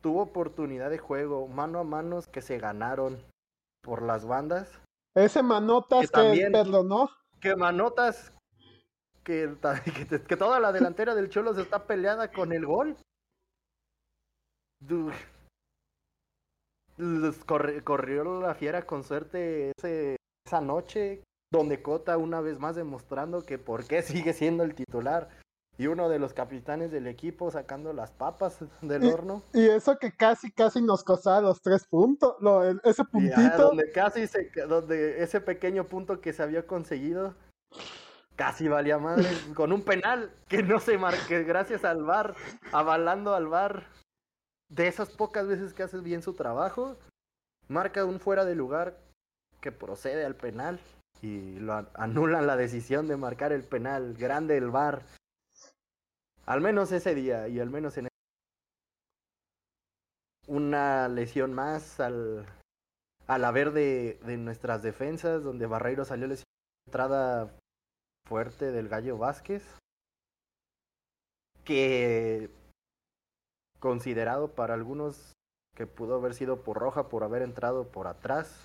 [0.00, 3.22] tuvo oportunidad de juego, mano a manos que se ganaron
[3.82, 4.70] por las bandas.
[5.14, 7.10] Ese Manotas Que que, también- perdonó.
[7.40, 8.32] que manotas
[9.24, 9.54] que,
[10.28, 12.96] que, toda la delantera del Cholos está peleada con el gol.
[14.80, 15.10] Du-
[17.00, 21.22] los corri- corrió la fiera con suerte ese- esa noche,
[21.52, 25.28] donde Cota una vez más demostrando que por qué sigue siendo el titular.
[25.78, 29.42] Y uno de los capitanes del equipo sacando las papas del Y- horno.
[29.54, 32.34] Y eso que casi, casi nos costaba los tres puntos.
[32.40, 33.56] Lo, ese puntito.
[33.56, 37.34] donde casi se, donde ese pequeño punto que se había conseguido
[38.36, 42.34] casi valía madre con un penal que no se marque gracias al VAR,
[42.72, 43.86] avalando al VAR
[44.70, 46.96] de esas pocas veces que hace bien su trabajo,
[47.68, 48.96] marca un fuera de lugar
[49.60, 50.80] que procede al penal
[51.20, 55.02] y lo an- anulan la decisión de marcar el penal grande el VAR.
[56.46, 58.08] Al menos ese día y al menos en
[60.46, 62.46] una lesión más al,
[63.26, 66.46] al haber de, de nuestras defensas, donde Barreiro salió lesionado
[66.86, 67.56] entrada
[68.26, 69.62] fuerte del Gallo Vázquez,
[71.64, 72.50] que
[73.80, 75.32] considerado para algunos
[75.74, 78.64] que pudo haber sido por roja por haber entrado por atrás,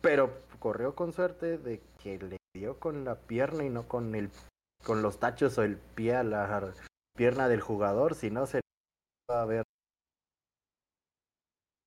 [0.00, 4.30] pero corrió con suerte de que le dio con la pierna y no con el
[4.84, 6.72] con los tachos o el pie a la
[7.16, 8.60] pierna del jugador, si no se
[9.30, 9.64] va a ver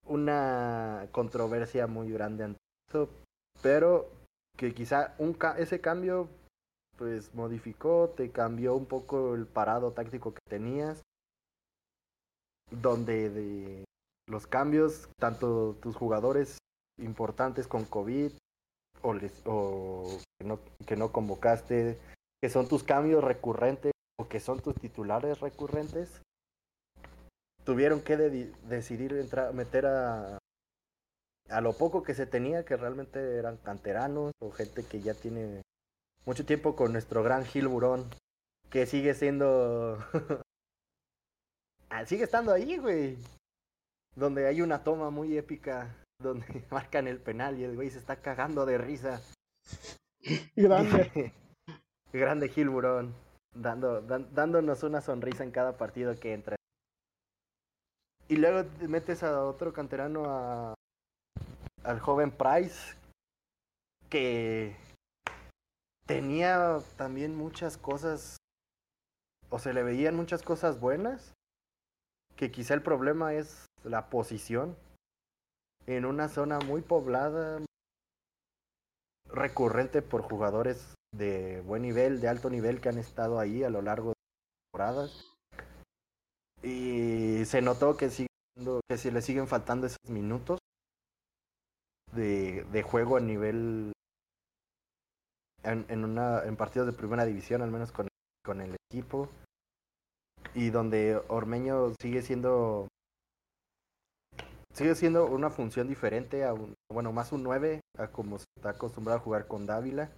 [0.05, 3.09] una controversia muy grande ante eso,
[3.61, 4.09] pero
[4.57, 6.27] que quizá un ese cambio
[6.97, 11.01] pues modificó, te cambió un poco el parado táctico que tenías,
[12.71, 13.85] donde de
[14.27, 16.57] los cambios, tanto tus jugadores
[16.99, 18.31] importantes con COVID
[19.01, 19.15] o,
[19.45, 21.99] o que, no, que no convocaste,
[22.41, 26.21] que son tus cambios recurrentes o que son tus titulares recurrentes,
[27.63, 30.37] tuvieron que decidir entrar, meter a,
[31.49, 35.61] a lo poco que se tenía, que realmente eran canteranos o gente que ya tiene
[36.25, 38.09] mucho tiempo con nuestro gran Gil Burón,
[38.69, 39.97] que sigue siendo...
[41.93, 43.17] Ah, sigue estando ahí, güey.
[44.15, 48.21] Donde hay una toma muy épica donde marcan el penal y el güey se está
[48.21, 49.21] cagando de risa.
[50.55, 51.33] Grande.
[52.13, 53.13] Grande Gil Burón,
[53.53, 56.55] dando, dándonos una sonrisa en cada partido que entra.
[58.29, 60.73] Y luego metes a otro canterano a,
[61.83, 62.95] al joven Price,
[64.09, 64.75] que
[66.05, 68.37] tenía también muchas cosas,
[69.49, 71.33] o se le veían muchas cosas buenas,
[72.41, 74.75] que quizá el problema es la posición
[75.85, 77.63] en una zona muy poblada,
[79.29, 83.83] recurrente por jugadores de buen nivel, de alto nivel que han estado ahí a lo
[83.83, 84.15] largo de
[84.71, 85.31] temporadas.
[86.63, 88.27] Y se notó que, sigue,
[88.89, 90.57] que se le siguen faltando esos minutos
[92.11, 93.91] de, de juego a nivel
[95.61, 98.07] en, en partidos de primera división, al menos con,
[98.43, 99.29] con el equipo.
[100.53, 102.87] Y donde Ormeño sigue siendo
[104.73, 108.69] sigue siendo una función diferente a un, bueno, más un 9 a como se está
[108.69, 110.09] acostumbrado a jugar con Dávila,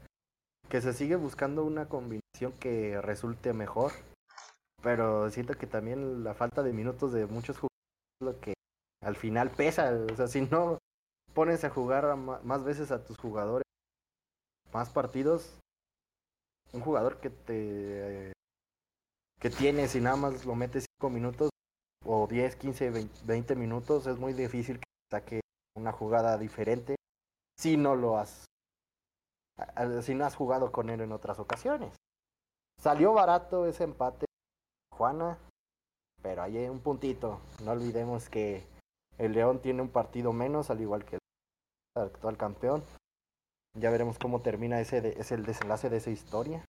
[0.69, 3.91] que se sigue buscando una combinación que resulte mejor,
[4.81, 8.53] pero siento que también la falta de minutos de muchos jugadores es lo que
[9.01, 10.77] al final pesa, o sea, si no
[11.33, 13.63] pones a jugar más veces a tus jugadores,
[14.71, 15.59] más partidos,
[16.73, 18.32] un jugador que te
[19.43, 21.49] que tienes y nada más lo metes 5 minutos
[22.05, 25.41] o 10, 15, 20, minutos, es muy difícil que saque
[25.75, 26.95] una jugada diferente
[27.59, 28.45] si no lo has
[30.01, 31.93] si no has jugado con él en otras ocasiones.
[32.81, 34.25] Salió barato ese empate
[34.93, 35.37] Juana,
[36.21, 37.41] pero hay un puntito.
[37.63, 38.65] No olvidemos que
[39.17, 42.83] el León tiene un partido menos, al igual que el actual campeón.
[43.77, 46.65] Ya veremos cómo termina ese es el desenlace de esa historia.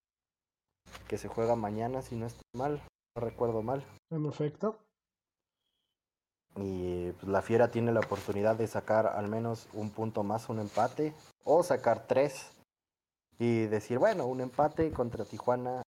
[1.07, 2.81] Que se juega mañana, si no estoy mal,
[3.15, 3.83] no recuerdo mal.
[4.11, 4.77] En efecto.
[6.55, 10.59] Y pues, la Fiera tiene la oportunidad de sacar al menos un punto más, un
[10.59, 12.51] empate, o sacar tres.
[13.37, 15.81] Y decir, bueno, un empate contra Tijuana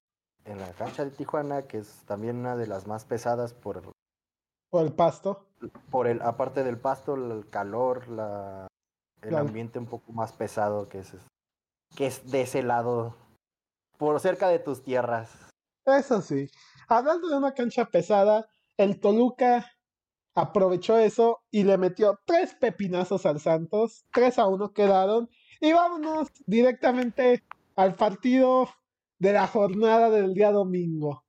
[0.44, 3.82] en la cancha de Tijuana, que es también una de las más pesadas por...
[4.70, 5.44] Por el pasto.
[5.90, 8.66] Por el, aparte del pasto, el calor, la,
[9.22, 11.14] el ambiente un poco más pesado que es,
[11.96, 13.14] que es de ese lado,
[13.99, 15.30] por cerca de tus tierras.
[15.84, 16.49] Eso sí.
[16.88, 19.66] Hablando de una cancha pesada, el Toluca
[20.34, 25.28] aprovechó eso y le metió tres pepinazos al Santos, tres a uno quedaron.
[25.61, 27.42] Y vámonos directamente
[27.74, 28.68] al partido
[29.18, 31.24] de la jornada del día domingo.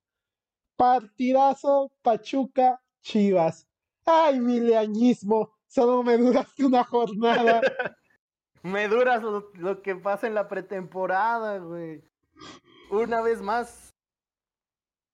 [0.76, 3.68] Partidazo Pachuca Chivas.
[4.06, 7.62] Ay, mi leañismo, solo me duraste una jornada.
[8.64, 12.04] me duras lo, lo, que pasa en la pretemporada, güey.
[12.90, 13.90] Una vez más,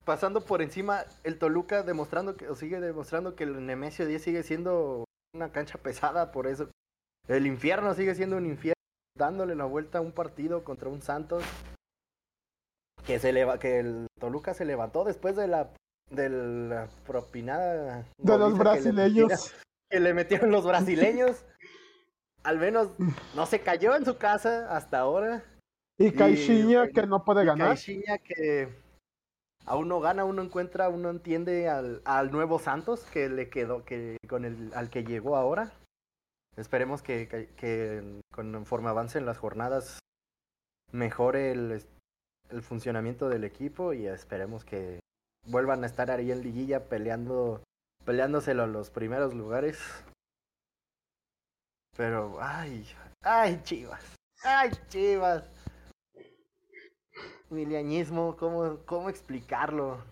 [0.05, 4.43] pasando por encima el Toluca demostrando que o sigue demostrando que el Nemesio 10 sigue
[4.43, 6.69] siendo una cancha pesada, por eso
[7.28, 8.82] el infierno sigue siendo un infierno,
[9.17, 11.43] dándole la vuelta a un partido contra un Santos
[13.05, 15.74] que se leva, que el Toluca se levantó después de la
[16.11, 19.53] de la propinada de los brasileños.
[19.89, 21.43] que le, metieron los brasileños.
[22.43, 22.89] Al menos
[23.36, 25.43] no se cayó en su casa hasta ahora
[25.98, 28.70] y Caixinha que no puede ganar Caixinha que
[29.66, 34.18] aún no gana, uno encuentra, uno entiende al, al nuevo Santos que le quedó, que
[34.28, 35.72] con el al que llegó ahora.
[36.56, 40.00] Esperemos que, que, que conforme avancen las jornadas
[40.91, 41.84] mejore el,
[42.50, 45.00] el funcionamiento del equipo y esperemos que
[45.48, 47.64] vuelvan a estar ahí en liguilla peleando
[48.06, 49.80] peleándoselo a los primeros lugares.
[51.96, 52.88] Pero ay,
[53.22, 54.04] ay, Chivas.
[54.44, 55.50] Ay, Chivas
[57.54, 60.04] milianismo, ¿cómo, ¿cómo explicarlo?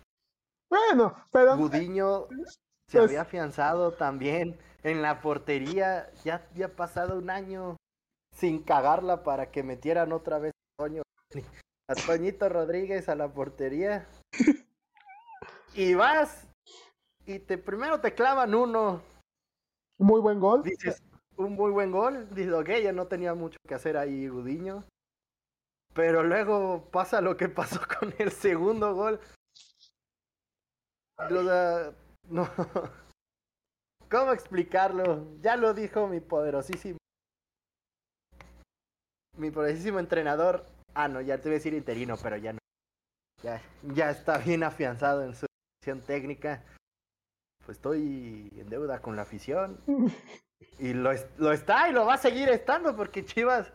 [0.69, 1.57] Bueno, pero...
[1.57, 2.27] Gudiño
[2.87, 6.11] Se Pues- había afianzado también en la portería.
[6.23, 7.77] Ya había pasado un año
[8.35, 11.01] sin cagarla para que metieran otra vez a Toño.
[11.87, 14.07] A Toñito Rodríguez a la portería.
[15.73, 16.47] Y vas
[17.25, 19.01] y te primero te clavan uno.
[19.97, 20.63] Muy buen gol.
[20.63, 21.01] Dices,
[21.37, 22.27] un muy buen gol.
[22.33, 24.83] Dices, ok, ya no tenía mucho que hacer ahí Gudiño.
[25.93, 29.19] Pero luego pasa lo que pasó con el segundo gol.
[31.17, 31.93] O sea,
[32.29, 32.49] no.
[34.09, 35.39] ¿Cómo explicarlo?
[35.41, 36.97] Ya lo dijo mi poderosísimo.
[39.37, 40.65] Mi poderosísimo entrenador.
[40.93, 42.59] Ah, no, ya te voy a decir interino, pero ya no.
[43.43, 43.61] Ya,
[43.93, 45.45] ya está bien afianzado en su
[45.81, 46.63] dirección técnica.
[47.65, 49.79] Pues estoy en deuda con la afición.
[50.77, 53.71] Y lo, lo está y lo va a seguir estando porque Chivas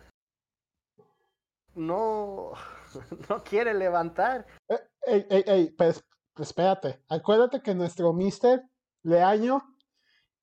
[1.77, 2.53] no,
[3.29, 4.47] no quiere levantar.
[4.68, 6.05] Ey, ey, ey, pues,
[6.35, 7.03] pues espérate.
[7.09, 8.62] Acuérdate que nuestro mister
[9.05, 9.62] Leaño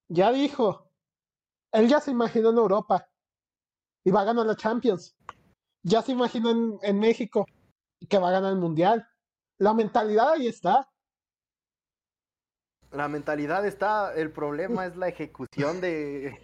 [0.07, 0.89] ya dijo,
[1.71, 3.09] él ya se imaginó en Europa
[4.05, 5.17] y va a ganar la Champions.
[5.83, 7.45] Ya se imaginó en, en México
[7.99, 9.05] y que va a ganar el Mundial.
[9.57, 10.89] La mentalidad ahí está.
[12.91, 16.39] La mentalidad está, el problema es la ejecución de,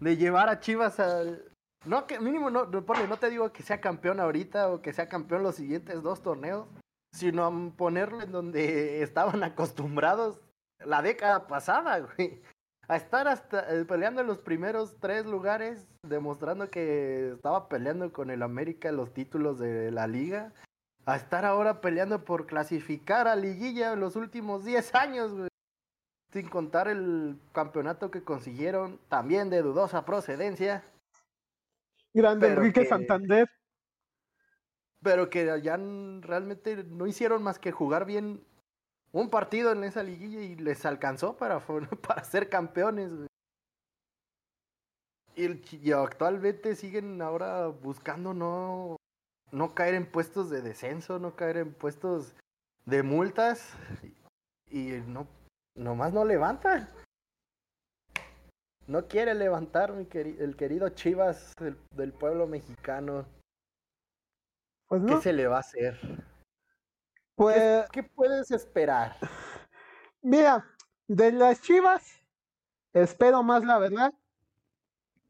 [0.00, 1.51] de llevar a Chivas al...
[1.84, 5.08] No, que mínimo, no, ponle, no te digo que sea campeón ahorita o que sea
[5.08, 6.68] campeón los siguientes dos torneos,
[7.12, 10.40] sino ponerlo en donde estaban acostumbrados
[10.84, 12.40] la década pasada, güey.
[12.88, 18.30] A estar hasta eh, peleando en los primeros tres lugares, demostrando que estaba peleando con
[18.30, 20.52] el América los títulos de la liga.
[21.04, 25.48] A estar ahora peleando por clasificar a liguilla en los últimos 10 años, güey.
[26.32, 30.82] Sin contar el campeonato que consiguieron, también de dudosa procedencia,
[32.14, 33.48] Grande Pero Enrique que- Santander.
[35.02, 38.44] pero que ya realmente no hicieron más que jugar bien
[39.12, 41.60] un partido en esa liguilla y les alcanzó para,
[42.02, 43.14] para ser campeones.
[43.14, 43.26] güey.
[45.34, 48.96] Y, el y actualmente siguen ahora buscando no,
[49.50, 52.34] no caer en puestos de descenso, no caer en puestos
[52.84, 53.72] de multas
[54.70, 55.26] y no
[55.74, 56.88] nomás no levanta.
[58.92, 63.24] No quiere levantar mi queri- el querido Chivas del- del pueblo mexicano.
[64.86, 65.98] Pues ¿Qué se le va a hacer?
[67.34, 69.16] pues ¿Qué puedes esperar?
[70.22, 70.66] mira,
[71.08, 72.20] de las Chivas,
[72.92, 74.12] espero más la verdad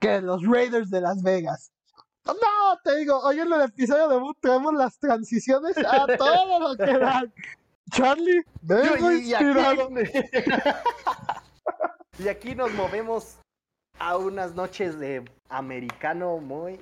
[0.00, 1.70] que los Raiders de Las Vegas.
[2.26, 2.34] No,
[2.82, 7.32] te digo, hoy en el episodio debut traemos las transiciones a todo lo que dan.
[7.92, 9.32] Charlie, vengo aquí-
[12.18, 13.38] y aquí nos movemos
[14.02, 16.80] a unas noches de americano muy,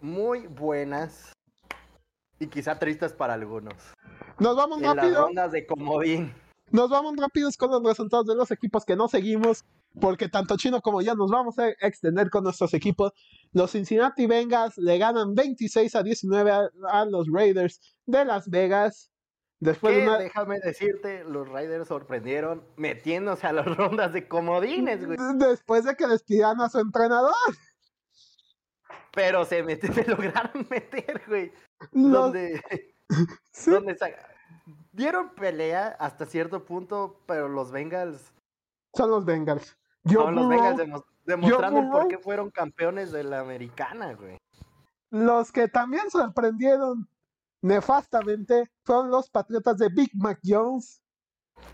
[0.00, 1.34] muy buenas
[2.40, 3.74] y quizá tristes para algunos.
[4.38, 6.32] Nos vamos En las rápido, rondas de comodín.
[6.70, 9.66] nos vamos rápidos con los resultados de los equipos que no seguimos,
[10.00, 13.12] porque tanto Chino como yo nos vamos a extender con nuestros equipos.
[13.52, 19.10] Los Cincinnati Bengals le ganan 26 a 19 a, a los Raiders de Las Vegas.
[19.60, 25.18] Después de una, déjame decirte, los Raiders sorprendieron metiéndose a las rondas de comodines, güey.
[25.36, 27.34] después de que despidieran a su entrenador.
[29.12, 31.52] Pero se, met- se lograron meter, güey.
[31.92, 32.62] Los- Donde,
[33.52, 34.10] sí, donde sa-
[34.92, 38.32] dieron pelea hasta cierto punto, pero los Bengals
[38.94, 39.76] son los Bengals.
[40.10, 44.38] Son los Bengals demo- demostrando el por qué fueron campeones de la americana, güey.
[45.10, 47.08] Los que también sorprendieron
[47.62, 51.00] nefastamente fueron los Patriotas de Big Mac Jones.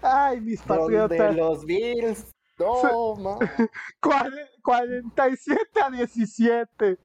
[0.02, 1.34] Ay, mis Patriotas.
[1.36, 2.30] los Bills.
[2.58, 3.38] No.
[4.00, 6.98] Cuare- 47 a 17.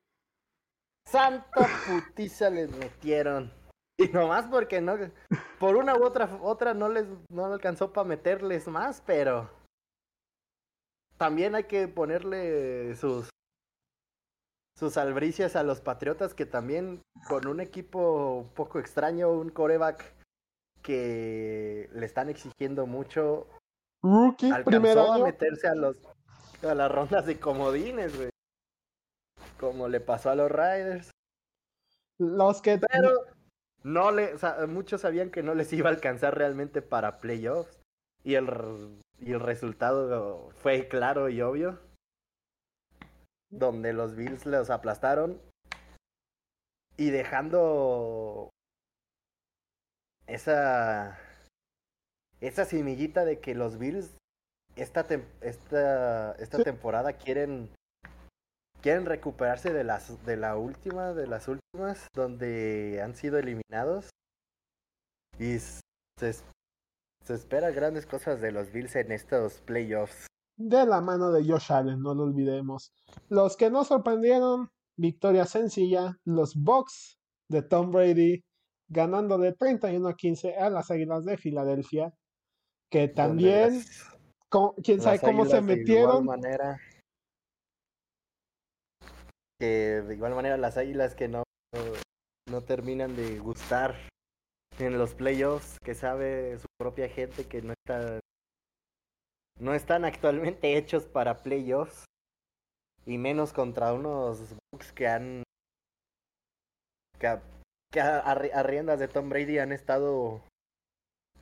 [1.06, 3.52] Santa putiza les metieron.
[3.98, 4.96] Y nomás porque no.
[5.60, 9.50] Por una u otra otra no les no alcanzó para meterles más, pero.
[11.18, 13.30] También hay que ponerle sus.
[14.80, 20.14] Sus albricias a los patriotas que también con un equipo un poco extraño, un coreback
[20.82, 23.48] que le están exigiendo mucho,
[24.02, 25.26] Rookie, primer a año.
[25.26, 25.98] meterse a los
[26.64, 28.30] a las rondas de comodines, güey.
[29.60, 31.12] Como le pasó a los Riders.
[32.18, 32.78] Los que.
[32.78, 33.26] Pero
[33.84, 37.80] no le, o sea, muchos sabían que no les iba a alcanzar realmente para playoffs.
[38.24, 38.48] Y el,
[39.20, 41.80] y el resultado fue claro y obvio.
[43.52, 45.42] Donde los Bills los aplastaron.
[46.98, 48.50] Y dejando
[50.28, 51.18] esa
[52.42, 54.16] esa semillita de que los Bills
[54.76, 56.64] esta tem- esta esta Sí.
[56.64, 57.70] temporada quieren
[58.82, 64.10] quieren recuperarse de las de la última de las últimas donde han sido eliminados
[65.38, 70.28] y se, se espera grandes cosas de los Bills en estos playoffs.
[70.60, 72.92] De la mano de Josh Allen, no lo olvidemos.
[73.30, 77.18] Los que no sorprendieron, victoria sencilla, los Bucks
[77.50, 78.44] de Tom Brady
[78.90, 82.14] ganando de 31 a 15 a las Águilas de Filadelfia,
[82.92, 83.82] que también,
[84.84, 86.24] quién sabe cómo se Águilas de metieron.
[86.24, 86.78] igual manera,
[89.60, 91.44] que de igual manera las águilas que no,
[92.50, 93.96] no terminan de gustar
[94.80, 98.20] en los playoffs, que sabe su propia gente que no está
[99.60, 102.06] no están actualmente hechos para playoffs
[103.06, 105.44] y menos contra unos Bucks que han
[107.20, 110.42] que a, riendas de Tom Brady han estado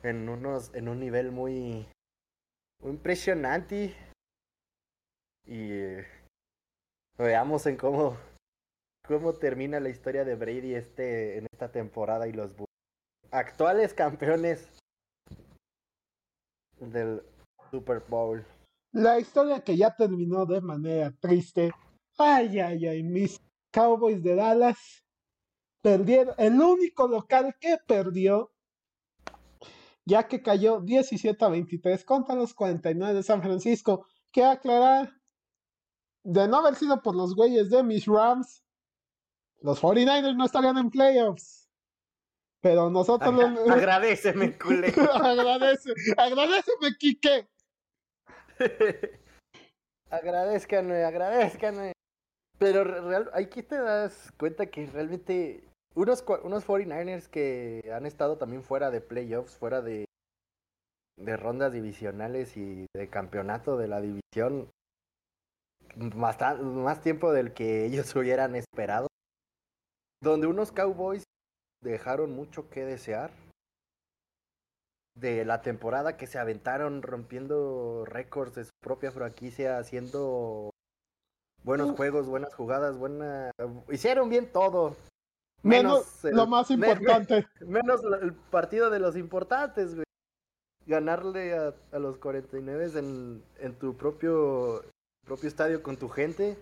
[0.02, 1.86] en unos en un nivel muy
[2.80, 3.94] muy impresionante
[5.44, 6.06] y eh,
[7.18, 8.16] veamos en cómo
[9.06, 12.72] cómo termina la historia de Brady este en esta temporada y los Bucks.
[13.30, 14.68] actuales campeones
[16.80, 17.22] del
[17.70, 18.44] Super Bowl.
[18.92, 21.72] La historia que ya terminó de manera triste.
[22.16, 23.40] Ay, ay, ay, mis
[23.72, 24.78] Cowboys de Dallas
[25.82, 26.34] perdieron.
[26.38, 28.50] El único local que perdió,
[30.04, 34.06] ya que cayó 17 a 23 contra los 49 de San Francisco.
[34.32, 35.12] Que aclarar,
[36.24, 38.62] de no haber sido por los güeyes de mis Rams,
[39.60, 41.68] los 49ers no estarían en playoffs.
[42.60, 44.88] Pero nosotros lo- Agradeceme, culé.
[45.22, 47.48] agradece, agradeceme, Quique.
[50.10, 51.92] agradezcanme, agradezcanme.
[52.58, 58.36] Pero re- real, aquí te das cuenta que realmente unos, unos 49ers que han estado
[58.36, 60.04] también fuera de playoffs, fuera de,
[61.16, 64.70] de rondas divisionales y de campeonato de la división,
[65.96, 69.06] bastante, más tiempo del que ellos hubieran esperado.
[70.20, 71.22] Donde unos Cowboys
[71.82, 73.30] dejaron mucho que desear
[75.20, 80.70] de la temporada que se aventaron rompiendo récords de su propia franquicia, haciendo
[81.64, 83.50] buenos juegos, buenas jugadas, buena...
[83.90, 84.96] Hicieron bien todo.
[85.62, 87.46] Menos el- lo más importante.
[87.66, 90.04] menos el partido de los importantes, güey.
[90.86, 94.82] Ganarle a, a los 49 en, en tu propio,
[95.26, 96.56] propio estadio con tu gente,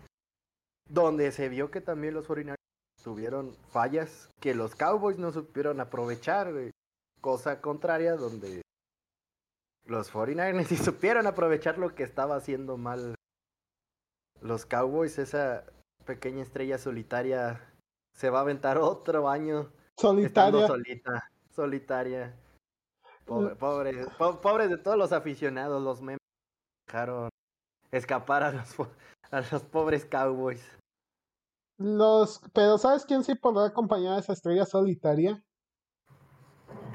[0.89, 2.57] donde se vio que también los 49
[3.05, 6.73] tuvieron fallas que los Cowboys no supieron aprovechar, güey.
[7.21, 8.63] Cosa contraria, donde
[9.85, 13.15] los 49ers sí supieron aprovechar lo que estaba haciendo mal
[14.41, 15.19] los Cowboys.
[15.19, 15.65] Esa
[16.05, 17.73] pequeña estrella solitaria
[18.15, 20.67] se va a aventar otro año Solitaria.
[20.67, 22.37] solita, solitaria.
[23.25, 26.19] Pobre, pobre, po- pobres de todos los aficionados, los memes
[26.87, 27.29] dejaron
[27.91, 28.77] escapar a los,
[29.33, 30.65] a los pobres Cowboys.
[31.79, 35.43] Los, pero ¿sabes quién sí podrá acompañar a esa estrella solitaria?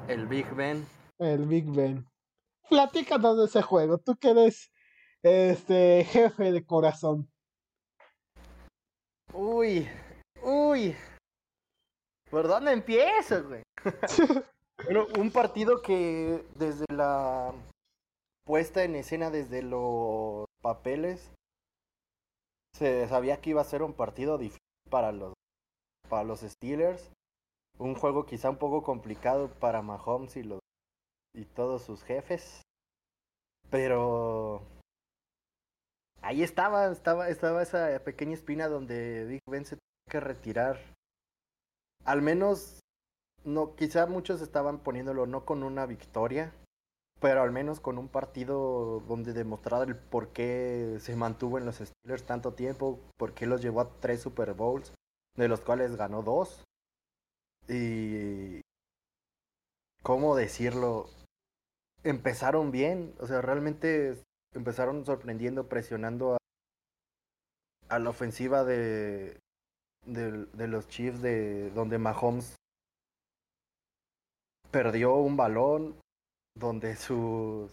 [0.08, 0.86] El Big Ben.
[1.18, 2.06] El Big Ben.
[2.68, 3.98] Platícanos de ese juego.
[3.98, 4.70] Tú que eres
[5.22, 7.30] este jefe de corazón.
[9.32, 9.88] Uy,
[10.42, 10.94] uy.
[12.30, 13.62] ¿Por dónde empiezo, güey?
[14.84, 17.54] Bueno, un partido que desde la
[18.44, 21.32] puesta en escena, desde los papeles,
[22.74, 24.58] se sabía que iba a ser un partido difícil
[24.90, 25.34] para los,
[26.08, 27.12] para los Steelers.
[27.78, 30.60] Un juego quizá un poco complicado para Mahomes y, los,
[31.34, 32.62] y todos sus jefes.
[33.70, 34.62] Pero
[36.20, 40.78] ahí estaba, estaba, estaba esa pequeña espina donde Big Ben se tenía que retirar.
[42.04, 42.80] Al menos
[43.44, 46.52] no, quizá muchos estaban poniéndolo no con una victoria,
[47.20, 51.76] pero al menos con un partido donde demostrara el por qué se mantuvo en los
[51.76, 54.92] Steelers tanto tiempo, por qué los llevó a tres Super Bowls,
[55.36, 56.64] de los cuales ganó dos.
[57.68, 58.60] Y
[60.02, 61.08] cómo decirlo,
[62.02, 64.20] empezaron bien, o sea, realmente
[64.54, 66.38] empezaron sorprendiendo, presionando a,
[67.88, 69.38] a la ofensiva de,
[70.04, 72.56] de, de los Chiefs, de donde Mahomes
[74.70, 76.00] perdió un balón,
[76.56, 77.70] donde sus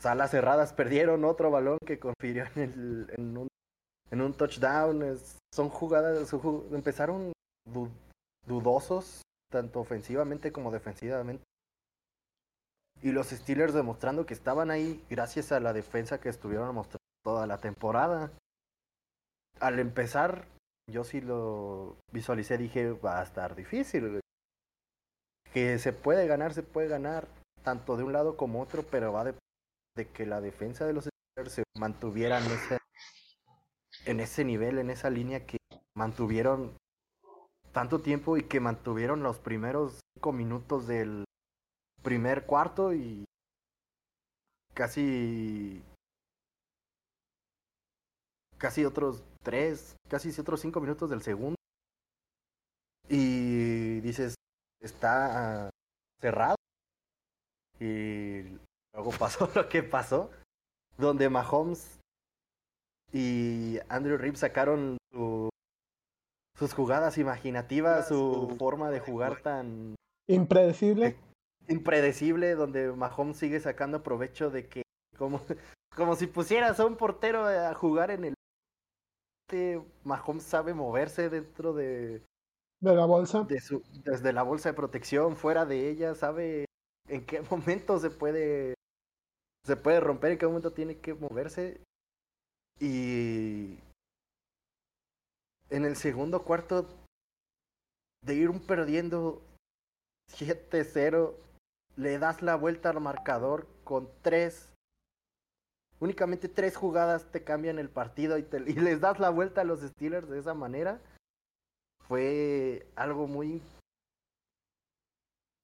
[0.00, 3.48] salas cerradas perdieron otro balón que confirió en, el, en, un,
[4.10, 5.02] en un touchdown.
[5.02, 6.32] Es- son jugadas,
[6.72, 7.32] empezaron
[8.46, 11.44] dudosos, tanto ofensivamente como defensivamente.
[13.02, 17.46] Y los Steelers demostrando que estaban ahí gracias a la defensa que estuvieron mostrando toda
[17.46, 18.30] la temporada.
[19.58, 20.46] Al empezar,
[20.90, 24.20] yo sí lo visualicé, dije, va a estar difícil.
[25.52, 27.26] Que se puede ganar, se puede ganar,
[27.62, 29.34] tanto de un lado como otro, pero va de,
[29.96, 32.78] de que la defensa de los Steelers se mantuviera en ese,
[34.04, 35.58] en ese nivel, en esa línea que
[35.96, 36.76] mantuvieron
[37.72, 41.24] tanto tiempo y que mantuvieron los primeros cinco minutos del
[42.02, 43.24] primer cuarto y
[44.74, 45.82] casi
[48.58, 51.56] casi otros tres, casi otros cinco minutos del segundo.
[53.08, 54.34] Y dices,
[54.80, 55.70] está
[56.20, 56.56] cerrado.
[57.80, 58.42] Y
[58.94, 60.30] luego pasó lo que pasó,
[60.96, 61.98] donde Mahomes
[63.12, 64.98] y Andrew Reeves sacaron
[66.60, 69.94] sus jugadas imaginativas, su forma de jugar tan
[70.28, 71.16] impredecible.
[71.68, 74.82] Impredecible, donde Mahomes sigue sacando provecho de que
[75.16, 75.40] como,
[75.96, 78.34] como si pusieras a un portero a jugar en el
[80.04, 82.22] Mahomes sabe moverse dentro de
[82.80, 83.44] de la bolsa.
[83.44, 86.66] de su, desde la bolsa de protección fuera de ella sabe
[87.08, 88.74] en qué momento se puede
[89.64, 91.80] se puede romper en qué momento tiene que moverse.
[92.78, 93.78] Y
[95.70, 96.86] en el segundo cuarto
[98.22, 99.42] de ir perdiendo
[100.36, 101.34] 7-0
[101.96, 104.70] le das la vuelta al marcador con tres
[106.00, 109.80] únicamente tres jugadas te cambian el partido y, y les das la vuelta a los
[109.80, 111.00] Steelers de esa manera,
[112.08, 113.62] fue algo muy...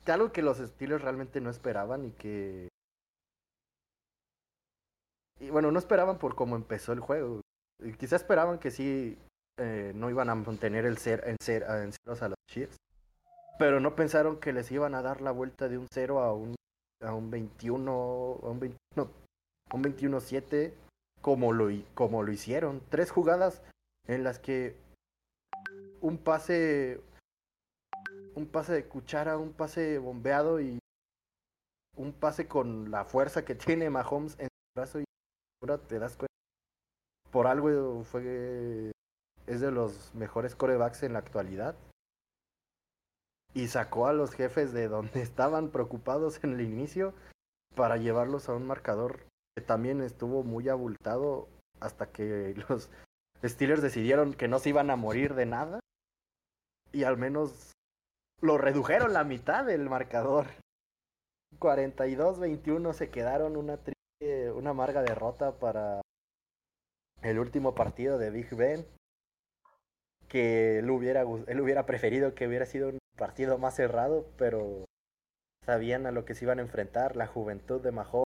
[0.06, 2.68] algo que los Steelers realmente no esperaban y que...
[5.40, 7.40] Y bueno, no esperaban por cómo empezó el juego.
[7.98, 9.18] Quizá esperaban que sí
[9.58, 12.76] eh, no iban a mantener el ser en, ser, en ceros a los Chiefs.
[13.58, 16.54] Pero no pensaron que les iban a dar la vuelta de un 0 a un,
[17.02, 17.90] a un 21,
[18.42, 19.10] a un 21,
[19.72, 20.74] un 21-7
[21.22, 22.82] como lo, como lo hicieron.
[22.90, 23.62] Tres jugadas
[24.06, 24.76] en las que
[26.02, 27.00] un pase,
[28.34, 30.78] un pase de cuchara, un pase bombeado y
[31.96, 35.04] un pase con la fuerza que tiene Mahomes en su brazo y
[35.88, 36.26] te das cuenta.
[37.30, 38.92] Por algo fue
[39.46, 41.76] es de los mejores corebacks en la actualidad.
[43.54, 47.14] Y sacó a los jefes de donde estaban preocupados en el inicio
[47.74, 51.48] para llevarlos a un marcador que también estuvo muy abultado
[51.80, 52.90] hasta que los
[53.44, 55.80] Steelers decidieron que no se iban a morir de nada
[56.92, 57.72] y al menos
[58.40, 60.46] lo redujeron la mitad del marcador.
[61.58, 66.00] 42-21 se quedaron una triste, una amarga derrota para
[67.22, 68.86] el último partido de Big Ben.
[70.28, 74.84] Que él hubiera, él hubiera preferido que hubiera sido un partido más cerrado, pero
[75.64, 78.26] sabían a lo que se iban a enfrentar, la juventud de Mahomes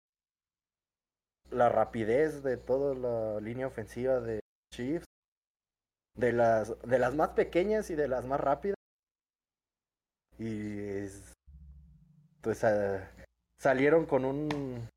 [1.51, 4.41] la rapidez de toda la línea ofensiva de
[4.73, 5.05] Chiefs,
[6.15, 8.75] de las, de las más pequeñas y de las más rápidas.
[10.39, 11.07] Y
[12.41, 12.63] pues
[13.59, 14.87] salieron con un,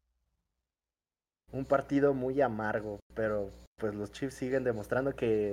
[1.53, 5.53] un partido muy amargo, pero pues los Chiefs siguen demostrando que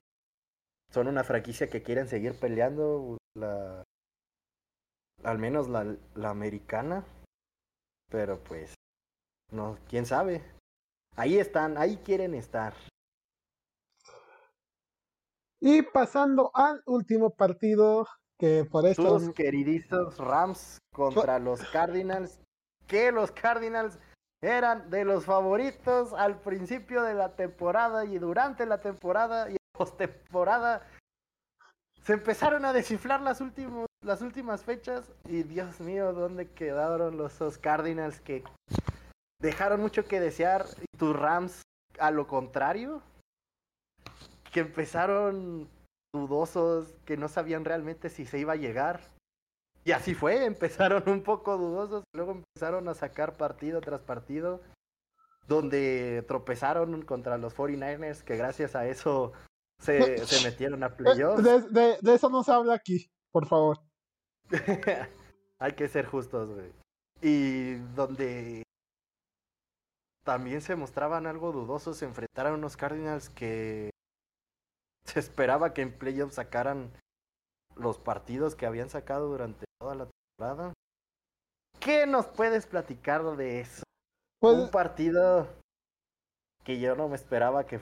[0.92, 3.84] son una franquicia que quieren seguir peleando, la,
[5.24, 7.06] al menos la, la americana,
[8.10, 8.74] pero pues
[9.52, 10.44] no, quién sabe.
[11.16, 12.74] Ahí están, ahí quieren estar.
[15.60, 18.08] Y pasando al último partido,
[18.38, 19.18] que por esto.
[19.18, 22.40] Tus queridizos Rams contra los Cardinals.
[22.86, 23.98] Que los Cardinals
[24.42, 30.88] eran de los favoritos al principio de la temporada y durante la temporada y postemporada.
[32.04, 37.40] Se empezaron a descifrar las, últimos, las últimas fechas y Dios mío, ¿dónde quedaron los,
[37.40, 38.44] los Cardinals que
[39.40, 41.62] dejaron mucho que desear y tus Rams
[42.00, 43.02] a lo contrario,
[44.52, 45.70] que empezaron
[46.14, 49.02] dudosos, que no sabían realmente si se iba a llegar.
[49.84, 54.62] Y así fue, empezaron un poco dudosos, luego empezaron a sacar partido tras partido,
[55.48, 59.32] donde tropezaron contra los 49ers, que gracias a eso
[59.80, 61.44] se, se metieron a playoffs.
[61.44, 63.80] De, de, eso no se habla aquí, por favor.
[65.60, 66.72] Hay que ser justos, güey.
[67.22, 68.64] Y donde
[70.24, 73.90] también se mostraban algo dudosos enfrentar a unos Cardinals que
[75.06, 76.92] se esperaba que en playoffs sacaran
[77.76, 80.74] los partidos que habían sacado durante toda la temporada.
[81.80, 83.84] ¿Qué nos puedes platicar de eso?
[84.40, 85.48] Pues, Un partido
[86.64, 87.80] que yo no me esperaba que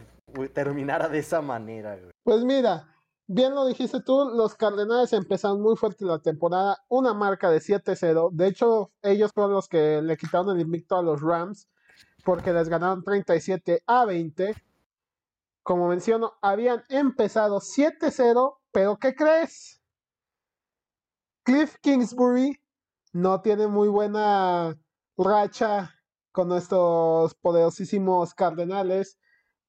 [0.53, 1.97] terminara de esa manera.
[2.23, 2.87] Pues mira,
[3.27, 8.31] bien lo dijiste tú, los Cardenales empezaron muy fuerte la temporada, una marca de 7-0.
[8.31, 11.67] De hecho, ellos fueron los que le quitaron el invicto a los Rams
[12.23, 14.55] porque les ganaron 37 a 20.
[15.63, 19.81] Como menciono, habían empezado 7-0, pero ¿qué crees?
[21.43, 22.59] Cliff Kingsbury
[23.13, 24.75] no tiene muy buena
[25.17, 25.95] racha
[26.31, 29.17] con estos poderosísimos Cardenales,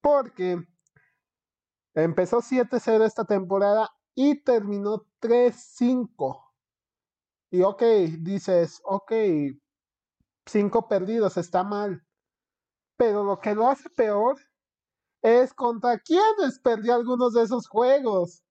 [0.06, 0.64] porque
[1.94, 6.44] empezó 7-0 esta temporada y terminó 3-5.
[7.50, 7.82] Y ok,
[8.20, 9.12] dices, ok,
[10.46, 12.06] 5 perdidos, está mal.
[12.96, 14.36] Pero lo que lo hace peor
[15.22, 18.44] es contra quienes perdió algunos de esos juegos.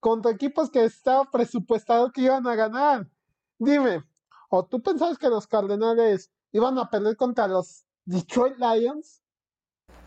[0.00, 3.06] Contra equipos que estaba presupuestado que iban a ganar.
[3.58, 4.04] Dime,
[4.48, 9.22] ¿o tú pensabas que los Cardenales iban a perder contra los Detroit Lions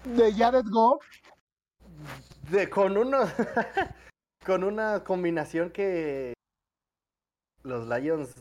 [0.04, 1.04] de Jared Goff?
[2.50, 3.20] De, con uno
[4.46, 6.34] con una combinación que
[7.64, 8.36] los Lions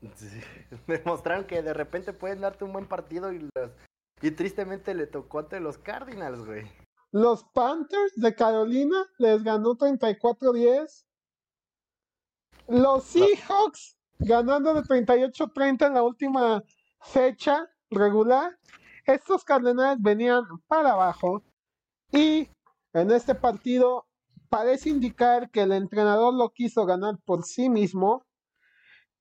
[0.86, 3.70] demostraron que de repente pueden darte un buen partido y los
[4.22, 6.66] y tristemente le tocó ante los Cardinals, güey.
[7.12, 11.04] Los Panthers de Carolina les ganó 34-10.
[12.68, 16.62] Los Seahawks ganando de 38-30 en la última
[17.00, 18.58] fecha regular.
[19.06, 21.42] Estos Cardenales venían para abajo
[22.10, 22.48] y
[22.92, 24.06] en este partido
[24.48, 28.24] parece indicar que el entrenador lo quiso ganar por sí mismo,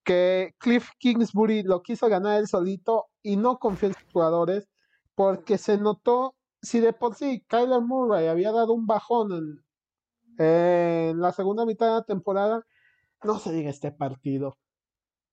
[0.03, 4.68] que Cliff Kingsbury lo quiso ganar él solito y no confió en sus jugadores
[5.16, 9.64] porque se notó, si de por sí Kyler Murray había dado un bajón
[10.38, 12.66] en, la segunda mitad de la temporada,
[13.24, 14.57] no se diga este partido.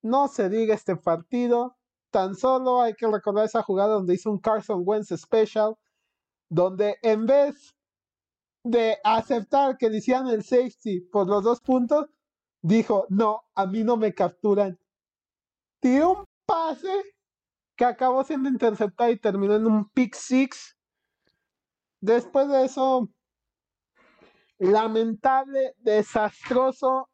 [0.02, 1.76] No se diga este partido.
[2.12, 5.76] Tan solo hay que recordar esa jugada donde hizo un Carson Wentz special,
[6.50, 7.74] donde en vez
[8.62, 12.10] de aceptar que le el safety por los dos puntos,
[12.60, 14.78] dijo, no, a mí no me capturan.
[15.80, 16.92] Tiró un pase
[17.76, 20.76] que acabó siendo interceptada y terminó en un pick six.
[21.98, 23.08] Después de eso,
[24.58, 27.08] lamentable, desastroso.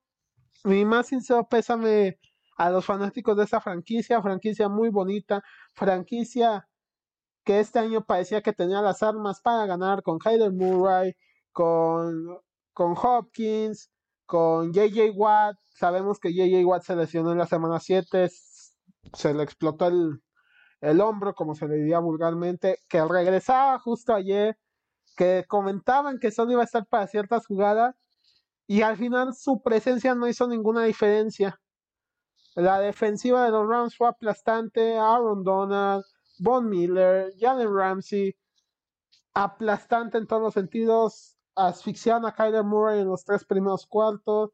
[0.64, 2.18] Mi más sincero pésame
[2.58, 5.42] a los fanáticos de esa franquicia, franquicia muy bonita,
[5.74, 6.68] franquicia
[7.44, 11.14] que este año parecía que tenía las armas para ganar con Kyler Murray,
[11.52, 12.38] con,
[12.74, 13.90] con Hopkins,
[14.26, 15.56] con JJ Watt.
[15.66, 18.28] Sabemos que JJ Watt se lesionó en la semana 7,
[19.14, 20.20] se le explotó el,
[20.80, 24.58] el hombro, como se le diría vulgarmente, que regresaba justo ayer,
[25.16, 27.94] que comentaban que solo iba a estar para ciertas jugadas
[28.66, 31.58] y al final su presencia no hizo ninguna diferencia.
[32.58, 36.04] La defensiva de los Rams fue aplastante, Aaron Donald,
[36.40, 38.36] Von Miller, Jalen Ramsey,
[39.32, 44.50] aplastante en todos los sentidos, asfixiaron a Kyler Murray en los tres primeros cuartos.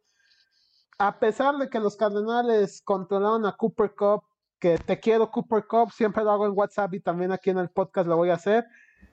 [0.98, 4.22] A pesar de que los Cardenales controlaron a Cooper Cup,
[4.59, 7.70] que te quiero Cooper Cup, siempre lo hago en WhatsApp y también aquí en el
[7.70, 8.66] podcast lo voy a hacer.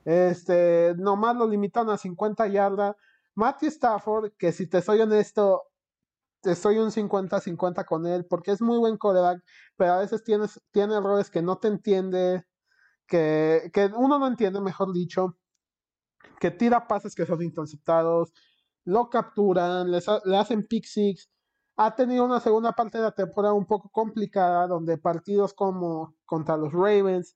[0.04, 2.98] Este, nomás lo limitan a 50 yardas.
[3.36, 5.71] Matthew Stafford, que si te soy honesto,
[6.44, 9.44] estoy un 50-50 con él, porque es muy buen coreback,
[9.78, 12.44] pero a veces tiene errores que no te entiende,
[13.08, 15.38] que, que uno no entiende, mejor dicho,
[16.40, 18.34] que tira pases que son interceptados,
[18.86, 21.30] lo capturan, le hacen pick six,
[21.78, 26.58] ha tenido una segunda parte de la temporada un poco complicada, donde partidos como contra
[26.58, 27.36] los Ravens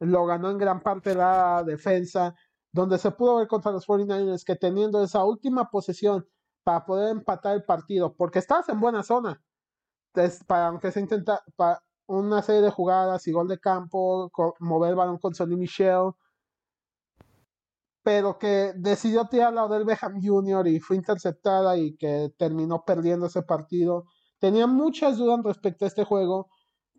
[0.00, 2.34] lo ganó en gran parte la defensa,
[2.72, 6.26] donde se pudo ver contra los 49ers que teniendo esa última posesión
[6.64, 9.42] para poder empatar el partido, porque estás en buena zona,
[10.46, 14.30] para, aunque se intenta para una serie de jugadas y gol de campo,
[14.60, 16.12] mover el balón con Sonny Michel,
[18.02, 20.66] pero que decidió tirar la del Beckham Jr.
[20.66, 24.06] y fue interceptada y que terminó perdiendo ese partido.
[24.38, 26.48] Tenía muchas dudas respecto a este juego,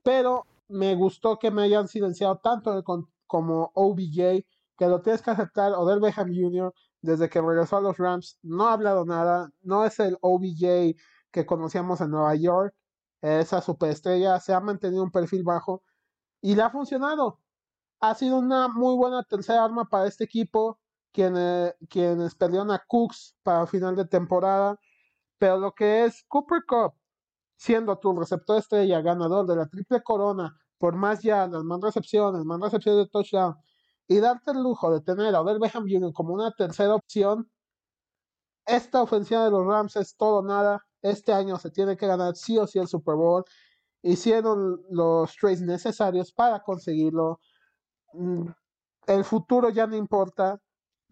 [0.01, 2.83] pero me gustó que me hayan silenciado tanto
[3.27, 4.45] como OBJ,
[4.77, 5.73] que lo tienes que aceptar.
[5.73, 6.73] Odell Beckham Jr.,
[7.03, 10.95] desde que regresó a los Rams, no ha hablado nada, no es el OBJ
[11.31, 12.73] que conocíamos en Nueva York,
[13.21, 15.83] esa superestrella, se ha mantenido un perfil bajo
[16.41, 17.39] y le ha funcionado.
[17.99, 20.79] Ha sido una muy buena tercera arma para este equipo
[21.11, 24.77] quienes, quienes perdieron a Cooks para final de temporada.
[25.37, 26.93] Pero lo que es Cooper Cup,
[27.57, 32.59] siendo tu receptor estrella, ganador de la triple corona, por más yardas, más recepciones, más
[32.61, 33.55] recepciones de touchdown,
[34.07, 36.13] y darte el lujo de tener a Odell Beckham Jr.
[36.13, 37.49] como una tercera opción,
[38.65, 40.85] esta ofensiva de los Rams es todo nada.
[41.01, 43.43] Este año se tiene que ganar sí o sí el Super Bowl.
[44.01, 47.39] Hicieron los trades necesarios para conseguirlo.
[48.13, 48.47] Mm,
[49.07, 50.61] el futuro ya no importa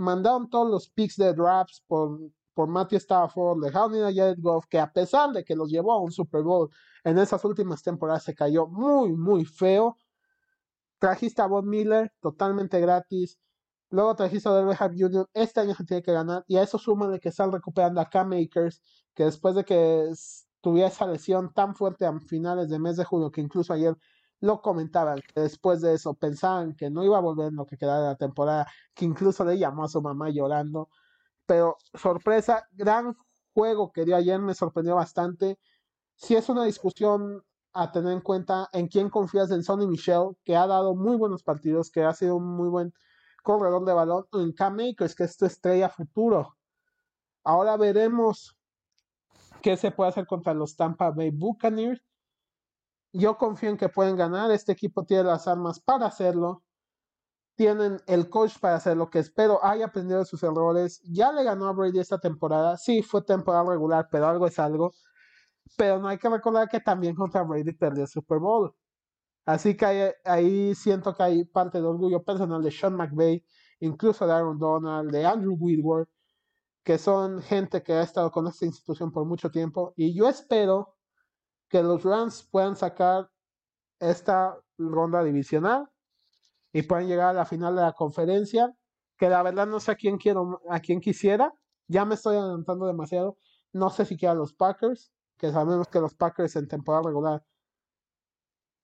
[0.02, 2.20] mandaron todos los picks de drafts por,
[2.54, 6.02] por Matthew Stafford, dejaron ir Jared Goff, que a pesar de que los llevó a
[6.02, 6.70] un Super Bowl
[7.04, 9.96] en esas últimas temporadas, se cayó muy, muy feo.
[11.02, 13.40] Trajiste a Bob Miller totalmente gratis.
[13.90, 15.28] Luego trajiste a Derby Jr.
[15.34, 16.46] Este año se tiene que ganar.
[16.48, 18.84] Y a eso de que están recuperando a Cam Makers,
[19.16, 20.12] que después de que
[20.62, 23.98] tuviera esa lesión tan fuerte a finales de mes de junio, que incluso ayer
[24.42, 27.78] lo comentaban, que después de eso pensaban que no iba a volver en lo que
[27.78, 30.90] quedaba de la temporada, que incluso le llamó a su mamá llorando.
[31.48, 33.16] Pero sorpresa, gran
[33.56, 35.58] juego que dio ayer, me sorprendió bastante.
[36.14, 40.56] Si es una discusión a tener en cuenta en quién confías en Sonny Michel, que
[40.56, 42.94] ha dado muy buenos partidos, que ha sido un muy buen
[43.44, 46.56] corredor de balón, o en Cam Akers, que es tu estrella futuro.
[47.44, 48.56] Ahora veremos
[49.62, 52.02] qué se puede hacer contra los Tampa Bay Buccaneers.
[53.14, 54.52] Yo confío en que pueden ganar.
[54.52, 56.64] Este equipo tiene las armas para hacerlo.
[57.56, 61.02] Tienen el coach para hacer lo que espero haya aprendido de sus errores.
[61.04, 62.78] Ya le ganó a Brady esta temporada.
[62.78, 64.94] Sí, fue temporada regular, pero algo es algo.
[65.78, 68.74] Pero no hay que recordar que también contra Brady perdió el Super Bowl.
[69.46, 73.44] Así que ahí, siento que hay parte de orgullo personal de Sean McVay,
[73.80, 76.10] incluso de Aaron Donald, de Andrew Whitworth,
[76.84, 79.94] que son gente que ha estado con esta institución por mucho tiempo.
[79.96, 80.96] Y yo espero
[81.70, 83.30] que los Rams puedan sacar
[84.00, 85.90] esta ronda divisional
[86.74, 88.74] y puedan llegar a la final de la conferencia,
[89.18, 91.54] que la verdad no sé a quién quiero, a quién quisiera.
[91.88, 93.38] Ya me estoy adelantando demasiado.
[93.74, 95.12] No sé si quiero a los Packers,
[95.42, 97.44] que sabemos que los Packers en temporada regular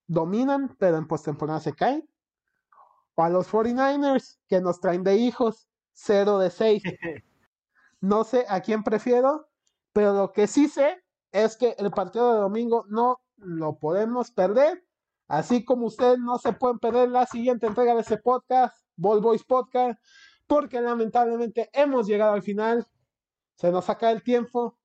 [0.07, 2.09] dominan, pero en postemporada se caen.
[3.13, 6.84] O a los 49ers, que nos traen de hijos 0 de 6.
[7.99, 9.49] No sé a quién prefiero,
[9.91, 14.85] pero lo que sí sé es que el partido de domingo no lo podemos perder.
[15.27, 19.43] Así como ustedes no se pueden perder la siguiente entrega de ese podcast, Ball Boys
[19.43, 19.99] Podcast,
[20.45, 22.85] porque lamentablemente hemos llegado al final.
[23.55, 24.77] Se nos acaba el tiempo.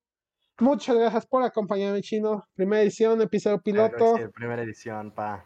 [0.59, 2.47] Muchas gracias por acompañarme, Chino.
[2.53, 4.17] Primera edición, episodio piloto.
[4.17, 5.45] Sí, primera edición, pa.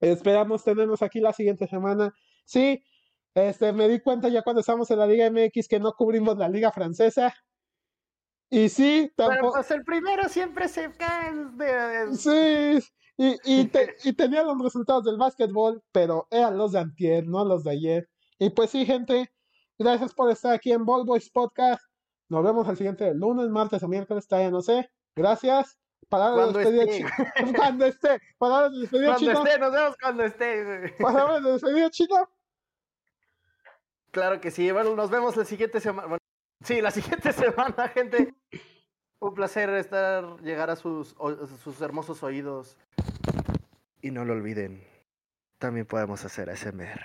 [0.00, 2.14] Esperamos tenernos aquí la siguiente semana.
[2.44, 2.82] Sí,
[3.34, 6.48] este, me di cuenta ya cuando estábamos en la Liga MX que no cubrimos la
[6.48, 7.34] Liga Francesa.
[8.50, 9.40] Y sí, tampoco.
[9.40, 11.34] Pero pues el primero siempre se cae.
[11.56, 12.14] De...
[12.14, 12.86] Sí,
[13.16, 13.70] y, y,
[14.04, 18.08] y tenía los resultados del básquetbol, pero eran los de antier, no los de ayer.
[18.38, 19.32] Y pues sí, gente,
[19.78, 21.82] gracias por estar aquí en Ball Boys Podcast.
[22.28, 24.90] Nos vemos al siguiente lunes, martes o miércoles, todavía no sé.
[25.14, 25.78] Gracias.
[26.08, 27.08] Palabras de despedida, chino.
[27.56, 28.20] cuando esté.
[28.38, 30.94] Palabras de despedida, cuando Cuando esté, nos vemos cuando esté.
[31.00, 32.30] Palabras de despedida, chino.
[34.10, 34.70] Claro que sí.
[34.70, 36.08] Bueno, nos vemos la siguiente semana.
[36.08, 36.22] Bueno,
[36.62, 38.34] sí, la siguiente semana, gente.
[39.18, 41.16] Un placer estar, llegar a sus,
[41.62, 42.76] sus hermosos oídos.
[44.02, 44.86] Y no lo olviden,
[45.58, 47.00] también podemos hacer ASMR.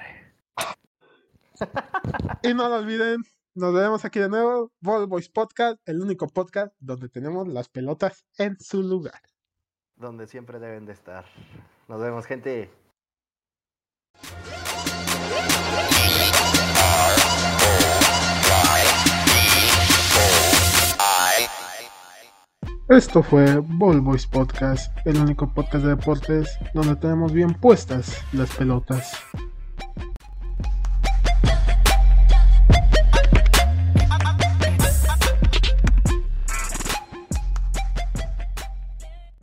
[2.44, 4.72] y no lo olviden, nos vemos aquí de nuevo.
[4.80, 9.22] Ball Boys Podcast, el único podcast donde tenemos las pelotas en su lugar.
[9.96, 11.26] Donde siempre deben de estar.
[11.88, 12.70] Nos vemos, gente.
[22.90, 28.54] Esto fue Ball Boys Podcast, el único podcast de deportes donde tenemos bien puestas las
[28.56, 29.14] pelotas.